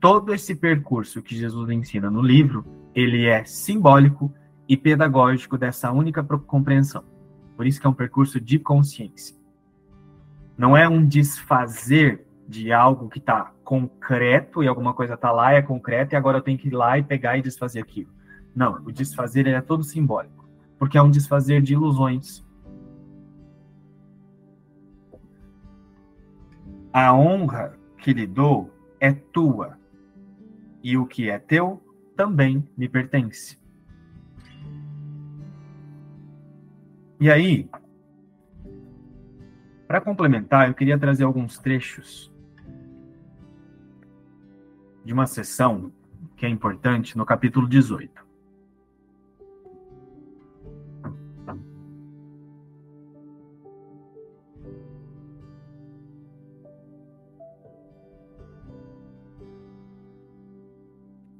Todo 0.00 0.34
esse 0.34 0.56
percurso 0.56 1.22
que 1.22 1.36
Jesus 1.36 1.70
ensina 1.70 2.10
no 2.10 2.20
livro, 2.20 2.66
ele 2.92 3.24
é 3.24 3.44
simbólico 3.44 4.34
e 4.68 4.76
pedagógico 4.76 5.56
dessa 5.56 5.92
única 5.92 6.20
compreensão. 6.24 7.04
Por 7.56 7.68
isso 7.68 7.80
que 7.80 7.86
é 7.86 7.90
um 7.90 7.94
percurso 7.94 8.40
de 8.40 8.58
consciência. 8.58 9.36
Não 10.58 10.76
é 10.76 10.88
um 10.88 11.06
desfazer 11.06 12.26
de 12.48 12.72
algo 12.72 13.08
que 13.08 13.20
está 13.20 13.52
concreto 13.62 14.60
e 14.60 14.66
alguma 14.66 14.92
coisa 14.92 15.14
está 15.14 15.30
lá, 15.30 15.52
é 15.52 15.62
concreto, 15.62 16.14
e 16.14 16.16
agora 16.16 16.38
eu 16.38 16.42
tenho 16.42 16.58
que 16.58 16.66
ir 16.66 16.74
lá 16.74 16.98
e 16.98 17.04
pegar 17.04 17.38
e 17.38 17.42
desfazer 17.42 17.78
aquilo. 17.78 18.18
Não, 18.54 18.74
o 18.84 18.92
desfazer 18.92 19.46
é 19.46 19.60
todo 19.60 19.84
simbólico, 19.84 20.48
porque 20.78 20.98
é 20.98 21.02
um 21.02 21.10
desfazer 21.10 21.62
de 21.62 21.72
ilusões. 21.74 22.44
A 26.92 27.14
honra 27.14 27.78
que 27.98 28.12
lhe 28.12 28.26
dou 28.26 28.72
é 28.98 29.12
tua, 29.12 29.78
e 30.82 30.96
o 30.96 31.06
que 31.06 31.30
é 31.30 31.38
teu 31.38 31.82
também 32.16 32.66
me 32.76 32.88
pertence. 32.88 33.58
E 37.20 37.30
aí, 37.30 37.68
para 39.86 40.00
complementar, 40.00 40.68
eu 40.68 40.74
queria 40.74 40.98
trazer 40.98 41.24
alguns 41.24 41.58
trechos 41.58 42.32
de 45.04 45.12
uma 45.12 45.26
sessão 45.26 45.92
que 46.36 46.46
é 46.46 46.48
importante 46.48 47.16
no 47.18 47.26
capítulo 47.26 47.68
18. 47.68 48.29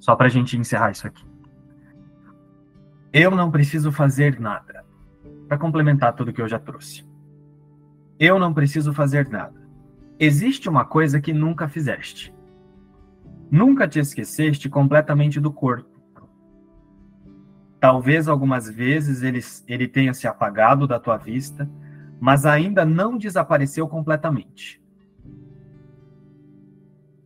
Só 0.00 0.16
para 0.16 0.26
a 0.26 0.30
gente 0.30 0.56
encerrar 0.56 0.90
isso 0.90 1.06
aqui. 1.06 1.24
Eu 3.12 3.30
não 3.30 3.50
preciso 3.50 3.92
fazer 3.92 4.40
nada. 4.40 4.84
Para 5.46 5.58
complementar 5.58 6.14
tudo 6.14 6.32
que 6.32 6.40
eu 6.40 6.48
já 6.48 6.58
trouxe. 6.58 7.06
Eu 8.18 8.38
não 8.38 8.54
preciso 8.54 8.92
fazer 8.94 9.28
nada. 9.28 9.60
Existe 10.18 10.68
uma 10.68 10.84
coisa 10.84 11.20
que 11.20 11.32
nunca 11.32 11.68
fizeste. 11.68 12.34
Nunca 13.50 13.86
te 13.86 13.98
esqueceste 13.98 14.68
completamente 14.68 15.38
do 15.38 15.52
corpo. 15.52 15.88
Talvez 17.78 18.28
algumas 18.28 18.68
vezes 18.70 19.22
ele, 19.22 19.40
ele 19.66 19.88
tenha 19.88 20.14
se 20.14 20.26
apagado 20.26 20.86
da 20.86 21.00
tua 21.00 21.16
vista, 21.16 21.68
mas 22.20 22.44
ainda 22.44 22.84
não 22.84 23.16
desapareceu 23.16 23.88
completamente. 23.88 24.80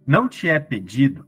Não 0.06 0.28
te 0.28 0.48
é 0.48 0.58
pedido 0.58 1.26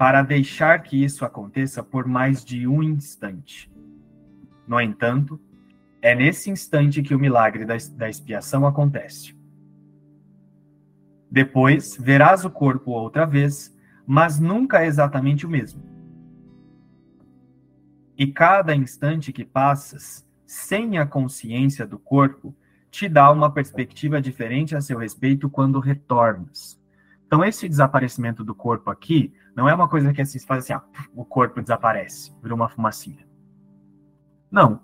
para 0.00 0.22
deixar 0.22 0.82
que 0.82 1.04
isso 1.04 1.26
aconteça 1.26 1.82
por 1.82 2.06
mais 2.06 2.42
de 2.42 2.66
um 2.66 2.82
instante. 2.82 3.70
No 4.66 4.80
entanto, 4.80 5.38
é 6.00 6.14
nesse 6.14 6.48
instante 6.48 7.02
que 7.02 7.14
o 7.14 7.18
milagre 7.18 7.66
da, 7.66 8.08
expiação 8.08 8.66
acontece. 8.66 9.36
Depois, 11.30 11.98
verás 12.00 12.46
o 12.46 12.50
corpo 12.50 12.92
outra 12.92 13.26
vez, 13.26 13.76
mas 14.06 14.40
nunca 14.40 14.82
é 14.82 14.86
exatamente 14.86 15.44
o 15.44 15.50
mesmo. 15.50 15.82
E 18.16 18.26
cada 18.26 18.74
instante 18.74 19.34
que 19.34 19.44
passas 19.44 20.26
sem 20.46 20.96
a 20.96 21.04
consciência 21.04 21.86
do 21.86 21.98
corpo 21.98 22.56
te 22.90 23.06
dá 23.06 23.30
uma 23.30 23.52
perspectiva 23.52 24.18
diferente 24.18 24.74
a 24.74 24.80
seu 24.80 24.96
respeito 24.96 25.50
quando 25.50 25.78
retornas. 25.78 26.80
Então, 27.26 27.44
esse 27.44 27.68
desaparecimento 27.68 28.42
do 28.42 28.54
corpo 28.54 28.90
aqui 28.90 29.32
não 29.60 29.68
é 29.68 29.74
uma 29.74 29.86
coisa 29.86 30.10
que 30.10 30.22
assim, 30.22 30.38
faz 30.38 30.64
assim, 30.64 30.72
ah, 30.72 30.82
o 31.14 31.22
corpo 31.22 31.60
desaparece, 31.60 32.34
virou 32.42 32.56
uma 32.56 32.70
fumacinha. 32.70 33.28
Não. 34.50 34.80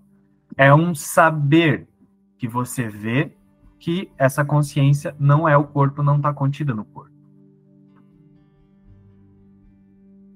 É 0.55 0.73
um 0.75 0.95
saber 0.95 1.89
que 2.37 2.47
você 2.47 2.87
vê 2.87 3.35
que 3.79 4.13
essa 4.19 4.45
consciência 4.45 5.17
não 5.19 5.49
é 5.49 5.57
o 5.57 5.67
corpo, 5.67 6.03
não 6.03 6.19
está 6.19 6.31
contida 6.31 6.75
no 6.75 6.85
corpo. 6.85 7.17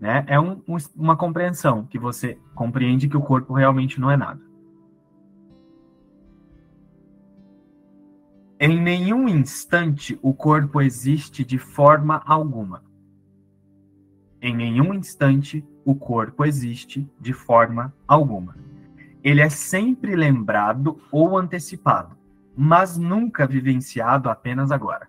Né? 0.01 0.25
É 0.27 0.41
um, 0.41 0.63
um, 0.67 0.79
uma 0.97 1.19
compreensão 1.19 1.85
que 1.85 1.99
você 1.99 2.39
compreende 2.55 3.11
que 3.11 3.19
o 3.19 3.23
corpo 3.23 3.53
realmente 3.53 4.01
não 4.01 4.11
é 4.11 4.17
nada. 4.17 4.41
Em 8.59 8.81
nenhum 8.81 9.29
instante 9.29 10.19
o 10.23 10.33
corpo 10.33 10.81
existe 10.81 11.45
de 11.45 11.59
forma 11.59 12.23
alguma. 12.25 12.89
Em 14.43 14.57
nenhum 14.57 14.95
instante 14.95 15.63
o 15.85 15.95
corpo 15.95 16.45
existe 16.45 17.07
de 17.21 17.33
forma 17.33 17.95
alguma. 18.09 18.57
Ele 19.23 19.43
é 19.43 19.51
sempre 19.51 20.17
lembrado 20.17 20.99
ou 21.13 21.37
antecipado, 21.37 22.17
mas 22.57 22.97
nunca 22.97 23.47
vivenciado 23.47 24.31
apenas 24.31 24.73
agora. 24.73 25.09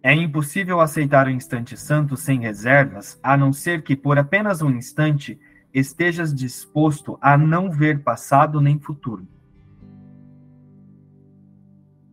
É 0.00 0.14
impossível 0.14 0.80
aceitar 0.80 1.26
o 1.26 1.30
instante 1.30 1.76
santo 1.76 2.16
sem 2.16 2.38
reservas, 2.38 3.18
a 3.20 3.36
não 3.36 3.52
ser 3.52 3.82
que 3.82 3.96
por 3.96 4.16
apenas 4.16 4.62
um 4.62 4.70
instante 4.70 5.36
estejas 5.74 6.32
disposto 6.32 7.18
a 7.20 7.36
não 7.36 7.72
ver 7.72 8.04
passado 8.04 8.60
nem 8.60 8.78
futuro. 8.78 9.26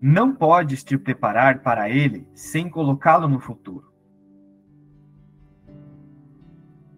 Não 0.06 0.36
podes 0.36 0.84
te 0.84 0.98
preparar 0.98 1.64
para 1.64 1.90
ele 1.90 2.28
sem 2.34 2.70
colocá-lo 2.70 3.26
no 3.26 3.40
futuro. 3.40 3.90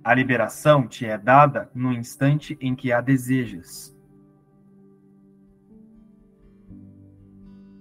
A 0.03 0.11
liberação 0.13 0.87
te 0.87 1.05
é 1.05 1.15
dada 1.15 1.69
no 1.75 1.93
instante 1.93 2.57
em 2.59 2.73
que 2.75 2.91
a 2.91 3.01
desejas. 3.01 3.95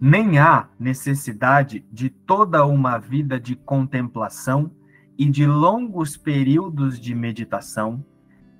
nem 0.06 0.38
há 0.38 0.68
necessidade 0.78 1.82
de 1.90 2.10
toda 2.10 2.66
uma 2.66 2.98
vida 2.98 3.40
de 3.40 3.56
contemplação 3.56 4.70
e 5.16 5.24
de 5.24 5.46
longos 5.46 6.14
períodos 6.14 7.00
de 7.00 7.14
meditação 7.14 8.04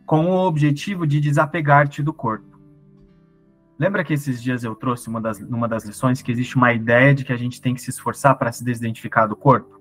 com 0.06 0.24
o 0.24 0.46
objetivo 0.46 1.06
de 1.06 1.20
desapegar-te 1.20 2.02
do 2.02 2.14
corpo. 2.14 2.53
Lembra 3.78 4.04
que 4.04 4.12
esses 4.12 4.42
dias 4.42 4.62
eu 4.62 4.74
trouxe 4.74 5.08
uma 5.08 5.20
das, 5.20 5.40
numa 5.40 5.68
das 5.68 5.84
lições 5.84 6.22
que 6.22 6.30
existe 6.30 6.56
uma 6.56 6.72
ideia 6.72 7.14
de 7.14 7.24
que 7.24 7.32
a 7.32 7.36
gente 7.36 7.60
tem 7.60 7.74
que 7.74 7.80
se 7.80 7.90
esforçar 7.90 8.36
para 8.36 8.52
se 8.52 8.64
desidentificar 8.64 9.28
do 9.28 9.34
corpo? 9.34 9.80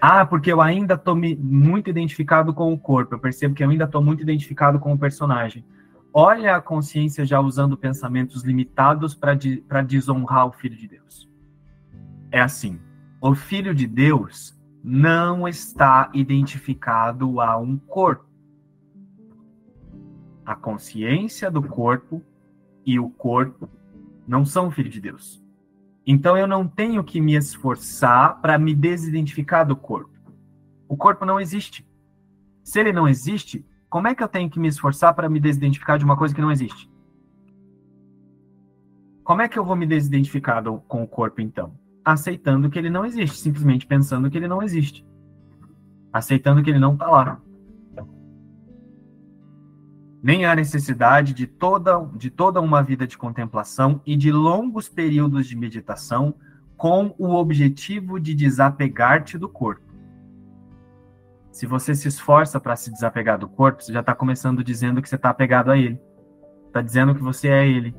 Ah, 0.00 0.26
porque 0.26 0.52
eu 0.52 0.60
ainda 0.60 0.94
estou 0.94 1.16
muito 1.16 1.90
identificado 1.90 2.52
com 2.52 2.72
o 2.72 2.78
corpo, 2.78 3.14
eu 3.14 3.18
percebo 3.18 3.54
que 3.54 3.62
eu 3.62 3.70
ainda 3.70 3.84
estou 3.84 4.02
muito 4.02 4.22
identificado 4.22 4.78
com 4.78 4.92
o 4.92 4.98
personagem 4.98 5.64
olha 6.12 6.56
a 6.56 6.60
consciência 6.60 7.24
já 7.24 7.40
usando 7.40 7.76
pensamentos 7.76 8.42
limitados 8.42 9.14
para 9.14 9.34
de, 9.34 9.64
desonrar 9.86 10.46
o 10.46 10.52
Filho 10.52 10.76
de 10.76 10.88
Deus. 10.88 11.28
É 12.30 12.40
assim: 12.40 12.80
o 13.20 13.34
Filho 13.34 13.74
de 13.74 13.86
Deus 13.86 14.58
não 14.82 15.46
está 15.46 16.10
identificado 16.12 17.40
a 17.40 17.56
um 17.56 17.78
corpo. 17.78 18.26
A 20.44 20.56
consciência 20.56 21.50
do 21.50 21.62
corpo 21.62 22.22
e 22.88 22.98
o 22.98 23.10
corpo 23.10 23.68
não 24.26 24.46
são 24.46 24.70
Filho 24.70 24.88
de 24.88 24.98
Deus. 24.98 25.44
Então 26.06 26.38
eu 26.38 26.46
não 26.46 26.66
tenho 26.66 27.04
que 27.04 27.20
me 27.20 27.34
esforçar 27.34 28.40
para 28.40 28.58
me 28.58 28.74
desidentificar 28.74 29.66
do 29.66 29.76
corpo. 29.76 30.18
O 30.88 30.96
corpo 30.96 31.26
não 31.26 31.38
existe. 31.38 31.86
Se 32.64 32.80
ele 32.80 32.90
não 32.90 33.06
existe, 33.06 33.62
como 33.90 34.08
é 34.08 34.14
que 34.14 34.22
eu 34.22 34.28
tenho 34.28 34.48
que 34.48 34.58
me 34.58 34.68
esforçar 34.68 35.12
para 35.12 35.28
me 35.28 35.38
desidentificar 35.38 35.98
de 35.98 36.04
uma 36.06 36.16
coisa 36.16 36.34
que 36.34 36.40
não 36.40 36.50
existe? 36.50 36.90
Como 39.22 39.42
é 39.42 39.48
que 39.48 39.58
eu 39.58 39.64
vou 39.66 39.76
me 39.76 39.84
desidentificar 39.84 40.62
do, 40.62 40.78
com 40.78 41.02
o 41.02 41.06
corpo, 41.06 41.42
então? 41.42 41.74
Aceitando 42.02 42.70
que 42.70 42.78
ele 42.78 42.88
não 42.88 43.04
existe, 43.04 43.36
simplesmente 43.36 43.86
pensando 43.86 44.30
que 44.30 44.38
ele 44.38 44.48
não 44.48 44.62
existe. 44.62 45.06
Aceitando 46.10 46.62
que 46.62 46.70
ele 46.70 46.78
não 46.78 46.94
está 46.94 47.06
lá. 47.06 47.38
Nem 50.22 50.44
há 50.44 50.54
necessidade 50.54 51.32
de 51.32 51.46
toda, 51.46 51.98
de 52.16 52.30
toda 52.30 52.60
uma 52.60 52.82
vida 52.82 53.06
de 53.06 53.16
contemplação 53.16 54.00
e 54.04 54.16
de 54.16 54.32
longos 54.32 54.88
períodos 54.88 55.46
de 55.46 55.56
meditação 55.56 56.34
com 56.76 57.14
o 57.18 57.34
objetivo 57.34 58.18
de 58.18 58.34
desapegar-te 58.34 59.38
do 59.38 59.48
corpo 59.48 59.88
se 61.58 61.66
você 61.66 61.92
se 61.92 62.06
esforça 62.06 62.60
para 62.60 62.76
se 62.76 62.88
desapegar 62.88 63.36
do 63.36 63.48
corpo, 63.48 63.82
você 63.82 63.92
já 63.92 63.98
está 63.98 64.14
começando 64.14 64.62
dizendo 64.62 65.02
que 65.02 65.08
você 65.08 65.16
está 65.16 65.30
apegado 65.30 65.72
a 65.72 65.76
ele. 65.76 66.00
Está 66.68 66.80
dizendo 66.80 67.16
que 67.16 67.20
você 67.20 67.48
é 67.48 67.66
ele. 67.66 67.96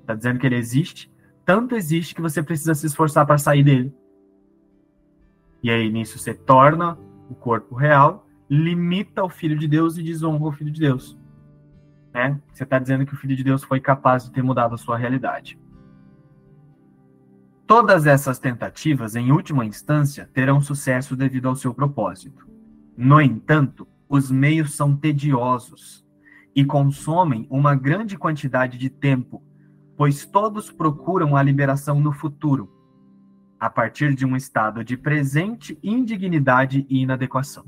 Está 0.00 0.14
dizendo 0.14 0.38
que 0.38 0.46
ele 0.46 0.54
existe. 0.54 1.12
Tanto 1.44 1.74
existe 1.74 2.14
que 2.14 2.20
você 2.20 2.40
precisa 2.40 2.72
se 2.72 2.86
esforçar 2.86 3.26
para 3.26 3.36
sair 3.36 3.64
dele. 3.64 3.92
E 5.60 5.72
aí 5.72 5.90
nisso 5.90 6.20
você 6.20 6.34
torna 6.34 6.96
o 7.28 7.34
corpo 7.34 7.74
real, 7.74 8.28
limita 8.52 9.24
o 9.24 9.30
Filho 9.30 9.58
de 9.58 9.66
Deus 9.66 9.96
e 9.96 10.02
desonra 10.02 10.44
o 10.44 10.52
Filho 10.52 10.70
de 10.70 10.78
Deus. 10.78 11.18
Né? 12.12 12.38
Você 12.52 12.64
está 12.64 12.78
dizendo 12.78 13.06
que 13.06 13.14
o 13.14 13.16
Filho 13.16 13.34
de 13.34 13.42
Deus 13.42 13.64
foi 13.64 13.80
capaz 13.80 14.24
de 14.24 14.30
ter 14.30 14.42
mudado 14.42 14.74
a 14.74 14.78
sua 14.78 14.98
realidade. 14.98 15.58
Todas 17.66 18.06
essas 18.06 18.38
tentativas, 18.38 19.16
em 19.16 19.32
última 19.32 19.64
instância, 19.64 20.28
terão 20.34 20.60
sucesso 20.60 21.16
devido 21.16 21.48
ao 21.48 21.56
seu 21.56 21.72
propósito. 21.72 22.46
No 22.94 23.22
entanto, 23.22 23.88
os 24.06 24.30
meios 24.30 24.74
são 24.74 24.94
tediosos 24.94 26.04
e 26.54 26.62
consomem 26.62 27.46
uma 27.48 27.74
grande 27.74 28.18
quantidade 28.18 28.76
de 28.76 28.90
tempo, 28.90 29.42
pois 29.96 30.26
todos 30.26 30.70
procuram 30.70 31.34
a 31.34 31.42
liberação 31.42 31.98
no 31.98 32.12
futuro, 32.12 32.70
a 33.58 33.70
partir 33.70 34.14
de 34.14 34.26
um 34.26 34.36
estado 34.36 34.84
de 34.84 34.98
presente 34.98 35.78
indignidade 35.82 36.84
e 36.90 37.00
inadequação. 37.00 37.64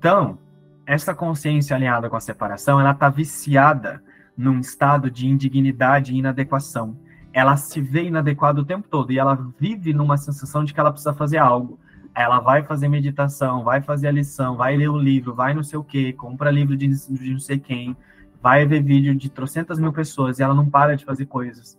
Então, 0.00 0.38
essa 0.86 1.14
consciência 1.14 1.76
alinhada 1.76 2.08
com 2.08 2.16
a 2.16 2.20
separação, 2.20 2.80
ela 2.80 2.92
está 2.92 3.10
viciada 3.10 4.02
num 4.34 4.58
estado 4.58 5.10
de 5.10 5.28
indignidade 5.28 6.14
e 6.14 6.16
inadequação. 6.16 6.96
Ela 7.34 7.54
se 7.58 7.82
vê 7.82 8.04
inadequada 8.04 8.62
o 8.62 8.64
tempo 8.64 8.88
todo 8.88 9.12
e 9.12 9.18
ela 9.18 9.38
vive 9.58 9.92
numa 9.92 10.16
sensação 10.16 10.64
de 10.64 10.72
que 10.72 10.80
ela 10.80 10.90
precisa 10.90 11.12
fazer 11.12 11.36
algo 11.36 11.78
ela 12.14 12.40
vai 12.40 12.62
fazer 12.64 12.88
meditação, 12.88 13.62
vai 13.62 13.80
fazer 13.80 14.08
a 14.08 14.12
lição, 14.12 14.56
vai 14.56 14.76
ler 14.76 14.88
o 14.88 14.98
livro, 14.98 15.34
vai 15.34 15.54
não 15.54 15.62
sei 15.62 15.78
o 15.78 15.84
que, 15.84 16.12
compra 16.12 16.50
livro 16.50 16.76
de, 16.76 16.88
de 16.88 17.30
não 17.30 17.38
sei 17.38 17.58
quem, 17.58 17.96
vai 18.42 18.66
ver 18.66 18.82
vídeo 18.82 19.14
de 19.14 19.30
trocentas 19.30 19.78
mil 19.78 19.92
pessoas 19.92 20.38
e 20.38 20.42
ela 20.42 20.54
não 20.54 20.68
para 20.68 20.96
de 20.96 21.04
fazer 21.04 21.26
coisas. 21.26 21.78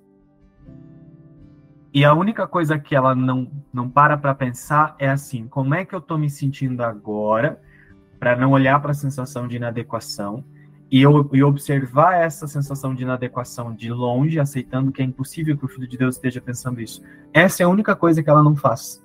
E 1.94 2.06
a 2.06 2.14
única 2.14 2.48
coisa 2.48 2.80
que 2.80 2.96
ela 2.96 3.14
não, 3.14 3.52
não 3.74 3.90
para 3.90 4.18
para 4.18 4.34
pensar 4.34 4.96
é 4.98 5.10
assim: 5.10 5.48
como 5.48 5.76
é 5.76 5.84
que 5.84 5.94
eu 5.94 6.00
estou 6.00 6.18
me 6.18 6.30
sentindo 6.30 6.82
agora, 6.82 7.62
para 8.22 8.36
não 8.36 8.52
olhar 8.52 8.80
para 8.80 8.92
a 8.92 8.94
sensação 8.94 9.48
de 9.48 9.56
inadequação 9.56 10.46
e, 10.92 11.02
e 11.02 11.44
observar 11.44 12.22
essa 12.22 12.48
sensação 12.48 12.94
de 12.94 13.02
inadequação 13.02 13.74
de 13.74 13.92
longe, 13.92 14.40
aceitando 14.40 14.92
que 14.92 15.02
é 15.02 15.06
impossível 15.06 15.58
que 15.58 15.66
o 15.66 15.68
Filho 15.68 15.88
de 15.88 15.98
Deus 15.98 16.18
esteja 16.18 16.40
pensando 16.40 16.80
isso. 16.80 17.02
Essa 17.34 17.64
é 17.64 17.66
a 17.66 17.70
única 17.70 17.96
coisa 17.96 18.22
que 18.22 18.30
ela 18.30 18.44
não 18.44 18.56
faz. 18.56 19.04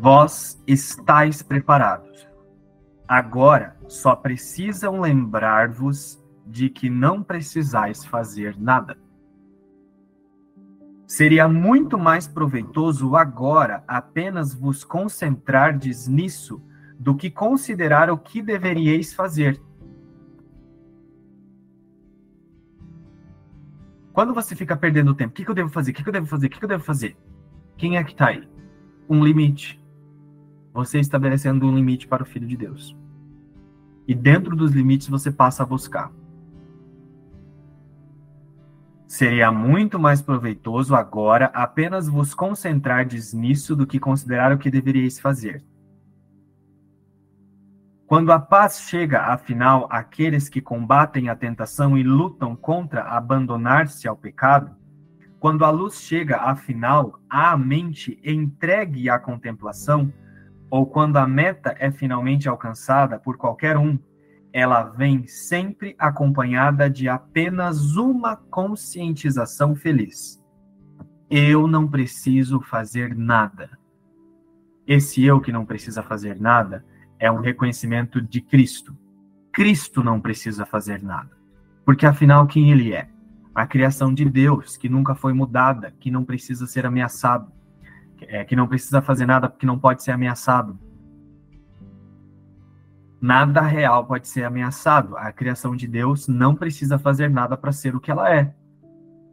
Vós 0.00 0.58
estáis 0.66 1.42
preparados. 1.42 2.26
Agora 3.06 3.76
só 3.86 4.16
precisam 4.16 4.98
lembrar-vos 4.98 6.24
de 6.46 6.70
que 6.70 6.88
não 6.88 7.22
precisais 7.22 8.02
fazer 8.02 8.58
nada. 8.58 8.96
Seria 11.06 11.48
muito 11.48 11.96
mais 11.96 12.26
proveitoso 12.26 13.14
agora 13.14 13.84
apenas 13.86 14.52
vos 14.52 14.82
concentrardes 14.82 16.08
nisso 16.08 16.60
do 16.98 17.14
que 17.14 17.30
considerar 17.30 18.10
o 18.10 18.18
que 18.18 18.42
deveríeis 18.42 19.14
fazer. 19.14 19.60
Quando 24.12 24.34
você 24.34 24.56
fica 24.56 24.76
perdendo 24.76 25.14
tempo, 25.14 25.30
o 25.30 25.34
que, 25.34 25.48
eu 25.48 25.54
devo 25.54 25.68
fazer? 25.68 25.90
O 25.90 25.94
que, 25.94 26.08
eu 26.08 26.12
devo 26.12 26.26
fazer? 26.26 26.46
O 26.46 26.50
que, 26.50 26.64
eu 26.64 26.68
devo 26.68 26.82
fazer? 26.82 27.16
Quem 27.76 27.98
é 27.98 28.02
que 28.02 28.12
está 28.12 28.28
aí? 28.28 28.48
Um 29.08 29.22
limite 29.22 29.80
você 30.76 31.00
estabelecendo 31.00 31.66
um 31.66 31.74
limite 31.74 32.06
para 32.06 32.22
o 32.22 32.26
Filho 32.26 32.46
de 32.46 32.54
Deus. 32.54 32.94
E 34.06 34.14
dentro 34.14 34.54
dos 34.54 34.72
limites 34.72 35.08
você 35.08 35.30
passa 35.30 35.62
a 35.62 35.66
buscar. 35.66 36.12
Seria 39.06 39.52
muito 39.52 40.00
mais 40.00 40.20
proveitoso 40.20 40.94
agora 40.94 41.46
apenas 41.54 42.08
vos 42.08 42.34
concentrardes 42.34 43.32
nisso 43.32 43.76
do 43.76 43.86
que 43.86 44.00
considerar 44.00 44.52
o 44.52 44.58
que 44.58 44.70
deveríeis 44.70 45.20
fazer. 45.20 45.64
Quando 48.06 48.32
a 48.32 48.38
paz 48.38 48.80
chega, 48.80 49.20
afinal, 49.20 49.86
àqueles 49.90 50.48
que 50.48 50.60
combatem 50.60 51.28
a 51.28 51.36
tentação 51.36 51.96
e 51.96 52.02
lutam 52.02 52.54
contra 52.54 53.02
abandonar-se 53.02 54.06
ao 54.08 54.16
pecado, 54.16 54.74
quando 55.38 55.64
a 55.64 55.70
luz 55.70 56.00
chega, 56.00 56.38
afinal, 56.38 57.20
à 57.28 57.56
mente 57.56 58.20
entregue 58.24 59.08
à 59.08 59.18
contemplação, 59.18 60.12
ou 60.68 60.86
quando 60.86 61.16
a 61.16 61.26
meta 61.26 61.74
é 61.78 61.90
finalmente 61.90 62.48
alcançada 62.48 63.18
por 63.18 63.36
qualquer 63.36 63.76
um, 63.76 63.98
ela 64.56 64.84
vem 64.84 65.26
sempre 65.26 65.94
acompanhada 65.98 66.88
de 66.88 67.10
apenas 67.10 67.94
uma 67.94 68.36
conscientização 68.36 69.76
feliz. 69.76 70.42
Eu 71.28 71.66
não 71.66 71.86
preciso 71.86 72.62
fazer 72.62 73.14
nada. 73.14 73.78
Esse 74.86 75.22
eu 75.22 75.42
que 75.42 75.52
não 75.52 75.66
precisa 75.66 76.02
fazer 76.02 76.40
nada 76.40 76.82
é 77.18 77.30
um 77.30 77.42
reconhecimento 77.42 78.18
de 78.18 78.40
Cristo. 78.40 78.96
Cristo 79.52 80.02
não 80.02 80.22
precisa 80.22 80.64
fazer 80.64 81.02
nada. 81.02 81.36
Porque 81.84 82.06
afinal, 82.06 82.46
quem 82.46 82.70
ele 82.70 82.94
é? 82.94 83.10
A 83.54 83.66
criação 83.66 84.14
de 84.14 84.24
Deus, 84.24 84.78
que 84.78 84.88
nunca 84.88 85.14
foi 85.14 85.34
mudada, 85.34 85.92
que 86.00 86.10
não 86.10 86.24
precisa 86.24 86.66
ser 86.66 86.86
ameaçado, 86.86 87.52
é, 88.22 88.42
que 88.42 88.56
não 88.56 88.66
precisa 88.66 89.02
fazer 89.02 89.26
nada 89.26 89.50
porque 89.50 89.66
não 89.66 89.78
pode 89.78 90.02
ser 90.02 90.12
ameaçado. 90.12 90.78
Nada 93.20 93.60
real 93.62 94.04
pode 94.06 94.28
ser 94.28 94.44
ameaçado. 94.44 95.16
A 95.16 95.32
criação 95.32 95.74
de 95.74 95.86
Deus 95.86 96.28
não 96.28 96.54
precisa 96.54 96.98
fazer 96.98 97.30
nada 97.30 97.56
para 97.56 97.72
ser 97.72 97.94
o 97.96 98.00
que 98.00 98.10
ela 98.10 98.32
é. 98.32 98.54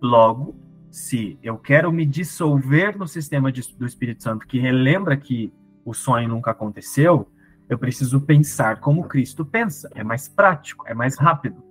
Logo, 0.02 0.56
se 0.90 1.38
eu 1.44 1.58
quero 1.58 1.92
me 1.92 2.06
dissolver 2.06 2.98
no 2.98 3.08
sistema 3.08 3.52
de, 3.52 3.62
do 3.78 3.86
Espírito 3.86 4.24
Santo, 4.24 4.48
que 4.48 4.60
relembra 4.60 5.18
que 5.18 5.52
o 5.84 5.94
sonho 5.94 6.30
nunca 6.30 6.52
aconteceu, 6.52 7.30
eu 7.68 7.78
preciso 7.78 8.22
pensar 8.22 8.80
como 8.80 9.08
Cristo 9.08 9.46
pensa. 9.46 9.90
É 9.96 10.04
mais 10.04 10.30
prático, 10.30 10.86
é 10.88 10.94
mais 10.94 11.18
rápido. 11.18 11.64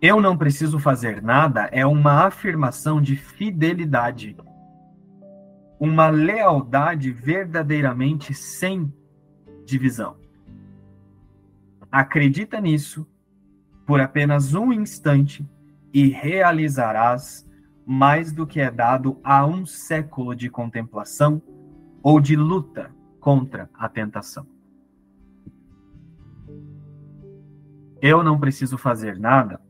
Eu 0.00 0.20
não 0.20 0.36
preciso 0.36 0.78
fazer 0.78 1.22
nada 1.22 1.68
é 1.72 1.86
uma 1.86 2.26
afirmação 2.26 3.00
de 3.00 3.16
fidelidade. 3.16 4.36
Uma 5.78 6.08
lealdade 6.08 7.10
verdadeiramente 7.12 8.34
sem 8.34 8.92
divisão. 9.64 10.16
Acredita 11.90 12.60
nisso 12.60 13.06
por 13.86 14.00
apenas 14.00 14.54
um 14.54 14.72
instante 14.72 15.46
e 15.92 16.08
realizarás 16.08 17.48
mais 17.84 18.32
do 18.32 18.46
que 18.46 18.60
é 18.60 18.70
dado 18.70 19.18
a 19.22 19.44
um 19.44 19.66
século 19.66 20.34
de 20.34 20.48
contemplação 20.48 21.42
ou 22.02 22.20
de 22.20 22.36
luta 22.36 22.94
contra 23.20 23.68
a 23.74 23.88
tentação. 23.88 24.46
Eu 28.00 28.22
não 28.22 28.38
preciso 28.38 28.78
fazer 28.78 29.18
nada 29.18 29.60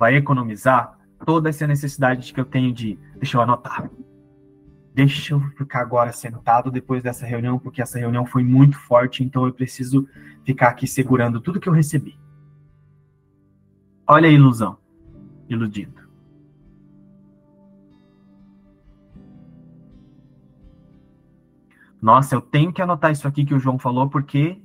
vai 0.00 0.16
economizar 0.16 0.98
toda 1.26 1.50
essa 1.50 1.66
necessidade 1.66 2.32
que 2.32 2.40
eu 2.40 2.44
tenho 2.46 2.72
de, 2.72 2.98
deixa 3.16 3.36
eu 3.36 3.42
anotar. 3.42 3.90
Deixa 5.00 5.32
eu 5.32 5.40
ficar 5.56 5.80
agora 5.80 6.12
sentado 6.12 6.70
depois 6.70 7.02
dessa 7.02 7.24
reunião, 7.24 7.58
porque 7.58 7.80
essa 7.80 7.98
reunião 7.98 8.26
foi 8.26 8.44
muito 8.44 8.78
forte, 8.78 9.24
então 9.24 9.46
eu 9.46 9.52
preciso 9.54 10.06
ficar 10.44 10.68
aqui 10.68 10.86
segurando 10.86 11.40
tudo 11.40 11.58
que 11.58 11.70
eu 11.70 11.72
recebi. 11.72 12.20
Olha 14.06 14.28
a 14.28 14.30
ilusão, 14.30 14.76
iludido. 15.48 16.06
Nossa, 22.02 22.34
eu 22.34 22.42
tenho 22.42 22.70
que 22.70 22.82
anotar 22.82 23.10
isso 23.10 23.26
aqui 23.26 23.46
que 23.46 23.54
o 23.54 23.58
João 23.58 23.78
falou, 23.78 24.10
porque 24.10 24.60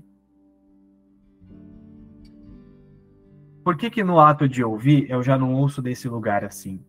Por 3.64 3.78
que, 3.78 3.90
que 3.90 4.04
no 4.04 4.20
ato 4.20 4.50
de 4.50 4.62
ouvir 4.62 5.10
eu 5.10 5.24
já 5.24 5.38
não 5.38 5.54
ouço 5.54 5.82
desse 5.82 6.10
lugar 6.10 6.44
assim? 6.44 6.84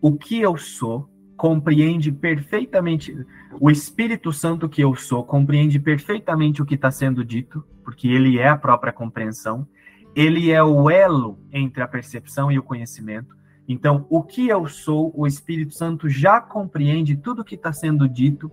O 0.00 0.16
que 0.16 0.40
eu 0.40 0.56
sou 0.56 1.15
compreende 1.36 2.10
perfeitamente, 2.10 3.16
o 3.60 3.70
Espírito 3.70 4.32
Santo 4.32 4.68
que 4.68 4.82
eu 4.82 4.94
sou 4.94 5.22
compreende 5.24 5.78
perfeitamente 5.78 6.62
o 6.62 6.66
que 6.66 6.74
está 6.74 6.90
sendo 6.90 7.24
dito, 7.24 7.64
porque 7.84 8.08
ele 8.08 8.38
é 8.38 8.48
a 8.48 8.56
própria 8.56 8.92
compreensão, 8.92 9.68
ele 10.14 10.50
é 10.50 10.62
o 10.62 10.90
elo 10.90 11.38
entre 11.52 11.82
a 11.82 11.88
percepção 11.88 12.50
e 12.50 12.58
o 12.58 12.62
conhecimento. 12.62 13.36
Então, 13.68 14.06
o 14.08 14.22
que 14.22 14.48
eu 14.48 14.66
sou, 14.66 15.12
o 15.14 15.26
Espírito 15.26 15.74
Santo 15.74 16.08
já 16.08 16.40
compreende 16.40 17.16
tudo 17.16 17.42
o 17.42 17.44
que 17.44 17.54
está 17.54 17.72
sendo 17.72 18.08
dito, 18.08 18.50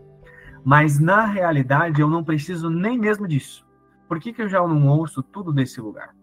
mas 0.66 1.00
na 1.00 1.26
realidade 1.26 2.02
eu 2.02 2.10
não 2.10 2.24
preciso 2.24 2.70
nem 2.70 2.98
mesmo 2.98 3.28
disso. 3.28 3.66
Por 4.08 4.20
que, 4.20 4.34
que 4.34 4.42
eu 4.42 4.50
já 4.50 4.60
não 4.68 4.88
ouço 4.88 5.24
tudo 5.24 5.54
desse 5.54 5.80
lugar? 5.80 6.14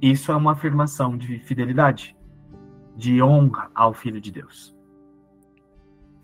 Isso 0.00 0.30
é 0.30 0.36
uma 0.36 0.52
afirmação 0.52 1.18
de 1.18 1.38
fidelidade, 1.40 2.16
de 2.98 3.22
honra 3.22 3.70
ao 3.72 3.94
Filho 3.94 4.20
de 4.20 4.32
Deus. 4.32 4.76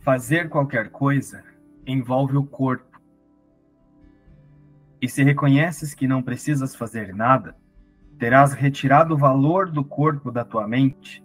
Fazer 0.01 0.49
qualquer 0.49 0.91
coisa 0.91 1.45
envolve 1.87 2.37
o 2.37 2.45
corpo. 2.45 3.01
E 5.01 5.09
se 5.09 5.23
reconheces 5.23 5.95
que 5.95 6.09
não 6.09 6.21
precisas 6.21 6.75
fazer 6.75 7.15
nada, 7.15 7.57
terás 8.19 8.55
retirado 8.55 9.15
o 9.15 9.17
valor 9.17 9.71
do 9.71 9.85
corpo 9.85 10.33
da 10.33 10.45
tua 10.45 10.67
mente. 10.67 11.25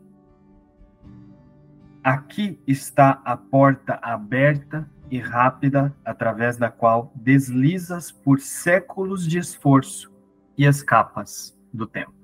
Aqui 2.04 2.62
está 2.68 3.20
a 3.26 3.36
porta 3.36 3.98
aberta 4.04 4.88
e 5.10 5.18
rápida 5.18 5.96
através 6.06 6.58
da 6.58 6.70
qual 6.70 7.12
deslizas 7.16 8.12
por 8.12 8.40
séculos 8.40 9.26
de 9.26 9.40
esforço 9.40 10.14
e 10.56 10.66
escapas 10.66 11.60
do 11.74 11.88
tempo. 11.88 12.19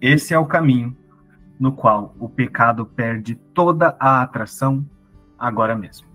Esse 0.00 0.32
é 0.32 0.38
o 0.38 0.46
caminho 0.46 0.96
no 1.58 1.72
qual 1.72 2.14
o 2.18 2.26
pecado 2.26 2.86
perde 2.86 3.34
toda 3.34 3.94
a 4.00 4.22
atração 4.22 4.88
agora 5.38 5.76
mesmo. 5.76 6.08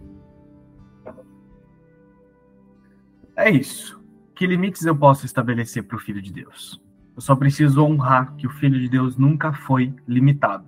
É 3.36 3.52
isso. 3.52 4.04
Que 4.34 4.48
limites 4.48 4.86
eu 4.86 4.95
posso 4.95 5.26
estabelecer 5.26 5.84
para 5.84 5.98
o 5.98 6.00
Filho 6.00 6.21
de 6.21 6.34
Deus? 6.34 6.82
Eu 7.15 7.21
só 7.21 7.36
preciso 7.36 7.84
honrar 7.84 8.36
que 8.36 8.48
o 8.48 8.50
Filho 8.50 8.80
de 8.80 8.89
Deus 8.89 9.17
nunca 9.17 9.54
foi 9.54 9.93
limitado. 10.08 10.65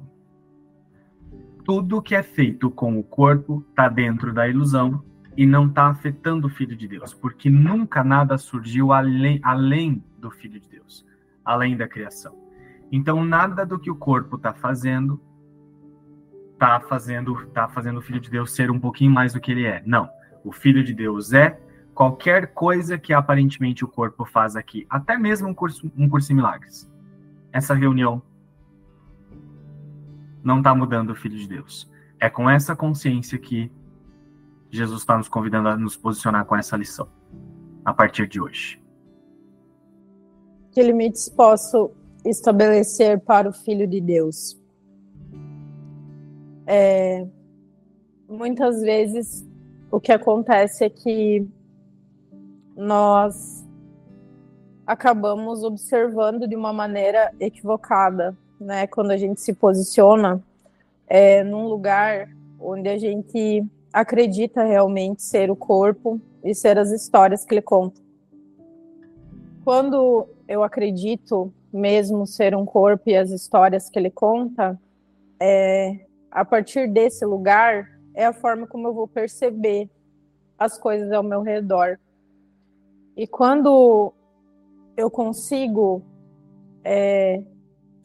Tudo 1.66 2.02
que 2.02 2.14
é 2.14 2.22
feito 2.22 2.70
com 2.70 3.00
o 3.00 3.04
corpo 3.04 3.66
está 3.70 3.90
dentro 3.90 4.32
da 4.32 4.48
ilusão 4.48 5.04
e 5.36 5.46
não 5.46 5.68
está 5.68 5.88
afetando 5.88 6.48
o 6.48 6.50
Filho 6.50 6.76
de 6.76 6.88
Deus, 6.88 7.14
porque 7.14 7.50
nunca 7.50 8.04
nada 8.04 8.38
surgiu 8.38 8.94
além, 8.94 9.40
além 9.44 10.04
do 10.20 10.30
Filho 10.30 10.60
de 10.60 10.70
Deus, 10.70 11.06
além 11.44 11.76
da 11.76 11.88
criação. 11.88 12.47
Então 12.92 13.24
nada 13.24 13.66
do 13.66 13.80
que 13.80 13.92
o 13.92 13.96
corpo 13.96 14.36
está 14.36 14.54
fazendo 14.54 15.20
está 16.54 16.80
fazendo 16.80 17.46
tá 17.48 17.68
fazendo 17.68 17.98
o 17.98 18.02
filho 18.02 18.20
de 18.20 18.32
Deus 18.32 18.52
ser 18.52 18.72
um 18.72 18.80
pouquinho 18.80 19.12
mais 19.12 19.34
do 19.34 19.40
que 19.40 19.52
ele 19.52 19.66
é. 19.66 19.84
Não, 19.86 20.10
o 20.44 20.52
filho 20.52 20.84
de 20.84 20.94
Deus 20.94 21.34
é 21.34 21.60
qualquer 21.94 22.54
coisa 22.54 22.98
que 22.98 23.14
aparentemente 23.14 23.84
o 23.84 23.88
corpo 23.88 24.26
faz 24.26 24.56
aqui, 24.56 24.86
até 24.90 25.18
mesmo 25.18 25.48
um 25.48 25.54
curso 25.54 25.92
um 25.98 26.10
curso 26.10 26.32
em 26.32 26.36
milagres. 26.36 26.90
Essa 27.52 27.74
reunião 27.74 28.22
não 30.44 30.60
está 30.60 30.74
mudando 30.74 31.12
o 31.12 31.16
filho 31.16 31.38
de 31.38 31.48
Deus. 31.48 31.92
É 32.20 32.30
com 32.30 32.50
essa 32.50 32.76
consciência 32.76 33.38
que 33.38 33.72
Jesus 34.72 35.02
está 35.02 35.18
nos 35.18 35.30
convidando 35.30 35.70
a 35.70 35.78
nos 35.78 35.96
posicionar 35.96 36.46
com 36.46 36.56
essa 36.56 36.76
lição 36.76 37.08
a 37.86 37.94
partir 37.94 38.28
de 38.28 38.42
hoje. 38.42 38.82
Que 40.72 40.82
limites 40.84 41.30
posso 41.30 41.92
estabelecer 42.30 43.20
para 43.20 43.50
o 43.50 43.54
Filho 43.54 43.88
de 43.88 44.02
Deus. 44.02 44.58
É, 46.66 47.26
muitas 48.28 48.82
vezes 48.82 49.46
o 49.90 50.00
que 50.00 50.12
acontece 50.12 50.84
é 50.84 50.90
que 50.90 51.48
nós 52.76 53.66
acabamos 54.86 55.64
observando 55.64 56.48
de 56.48 56.56
uma 56.56 56.72
maneira 56.72 57.34
equivocada, 57.40 58.38
né? 58.60 58.88
Quando 58.88 59.12
a 59.12 59.18
gente 59.18 59.42
se 59.42 59.54
posiciona 59.54 60.42
é, 61.08 61.44
num 61.44 61.68
lugar 61.68 62.30
onde 62.60 62.90
a 62.90 62.98
gente 62.98 63.66
acredita 63.92 64.64
realmente 64.64 65.24
ser 65.24 65.50
o 65.50 65.56
corpo 65.56 66.22
e 66.44 66.54
ser 66.54 66.78
as 66.78 66.92
histórias 66.92 67.44
que 67.44 67.54
ele 67.54 67.62
conta. 67.62 68.00
Quando 69.64 70.28
eu 70.48 70.64
acredito 70.64 71.52
mesmo 71.78 72.26
ser 72.26 72.56
um 72.56 72.66
corpo 72.66 73.10
e 73.10 73.16
as 73.16 73.30
histórias 73.30 73.90
que 73.90 73.98
ele 73.98 74.10
conta, 74.10 74.80
é, 75.40 76.06
a 76.32 76.44
partir 76.44 76.88
desse 76.88 77.26
lugar 77.26 77.88
é 78.14 78.26
a 78.26 78.34
forma 78.34 78.68
como 78.68 78.88
eu 78.88 78.94
vou 78.94 79.08
perceber 79.08 79.90
as 80.58 80.78
coisas 80.78 81.12
ao 81.12 81.24
meu 81.24 81.42
redor. 81.42 82.00
E 83.16 83.28
quando 83.28 84.14
eu 84.96 85.10
consigo 85.10 86.02
é, 86.84 87.44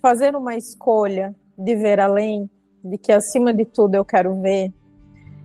fazer 0.00 0.36
uma 0.36 0.54
escolha 0.54 1.34
de 1.56 1.74
ver 1.74 1.98
além, 1.98 2.50
de 2.84 2.98
que 2.98 3.12
acima 3.12 3.54
de 3.54 3.64
tudo 3.64 3.94
eu 3.94 4.04
quero 4.04 4.40
ver, 4.40 4.72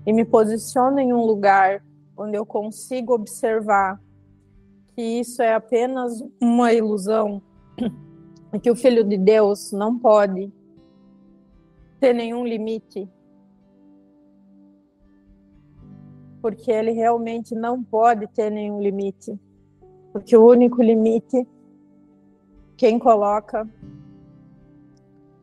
e 0.05 0.13
me 0.13 0.25
posiciono 0.25 0.99
em 0.99 1.13
um 1.13 1.25
lugar 1.25 1.83
onde 2.17 2.37
eu 2.37 2.45
consigo 2.45 3.13
observar 3.13 4.01
que 4.95 5.01
isso 5.01 5.41
é 5.41 5.53
apenas 5.53 6.23
uma 6.41 6.73
ilusão, 6.73 7.41
que 8.61 8.71
o 8.71 8.75
Filho 8.75 9.03
de 9.03 9.17
Deus 9.17 9.71
não 9.71 9.99
pode 9.99 10.51
ter 11.99 12.13
nenhum 12.13 12.45
limite. 12.45 13.09
Porque 16.41 16.71
ele 16.71 16.91
realmente 16.91 17.53
não 17.53 17.83
pode 17.83 18.27
ter 18.27 18.49
nenhum 18.49 18.81
limite. 18.81 19.37
Porque 20.13 20.35
o 20.35 20.47
único 20.47 20.81
limite, 20.81 21.45
quem 22.77 22.97
coloca, 22.97 23.67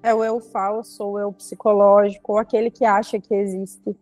é 0.02 0.14
o 0.14 0.24
eu 0.24 0.40
falso, 0.40 1.04
ou 1.04 1.18
eu 1.18 1.32
psicológico, 1.32 2.32
ou 2.32 2.38
aquele 2.38 2.70
que 2.70 2.84
acha 2.84 3.20
que 3.20 3.34
existe. 3.34 3.96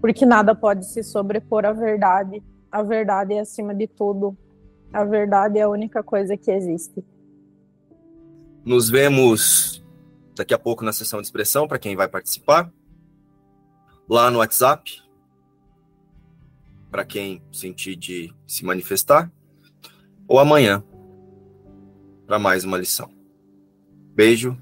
Porque 0.00 0.26
nada 0.26 0.54
pode 0.54 0.86
se 0.86 1.02
sobrepor 1.02 1.64
à 1.64 1.72
verdade. 1.72 2.42
A 2.70 2.82
verdade 2.82 3.34
é 3.34 3.40
acima 3.40 3.74
de 3.74 3.86
tudo. 3.86 4.36
A 4.92 5.04
verdade 5.04 5.58
é 5.58 5.62
a 5.62 5.68
única 5.68 6.02
coisa 6.02 6.36
que 6.36 6.50
existe. 6.50 7.02
Nos 8.66 8.90
vemos 8.90 9.80
daqui 10.34 10.52
a 10.52 10.58
pouco 10.58 10.84
na 10.84 10.92
sessão 10.92 11.20
de 11.20 11.28
expressão 11.28 11.68
para 11.68 11.78
quem 11.78 11.94
vai 11.94 12.08
participar. 12.08 12.68
Lá 14.08 14.28
no 14.28 14.40
WhatsApp, 14.40 15.00
para 16.90 17.04
quem 17.04 17.40
sentir 17.52 17.94
de 17.94 18.34
se 18.44 18.64
manifestar. 18.64 19.30
Ou 20.26 20.40
amanhã, 20.40 20.82
para 22.26 22.40
mais 22.40 22.64
uma 22.64 22.76
lição. 22.76 23.08
Beijo, 24.16 24.60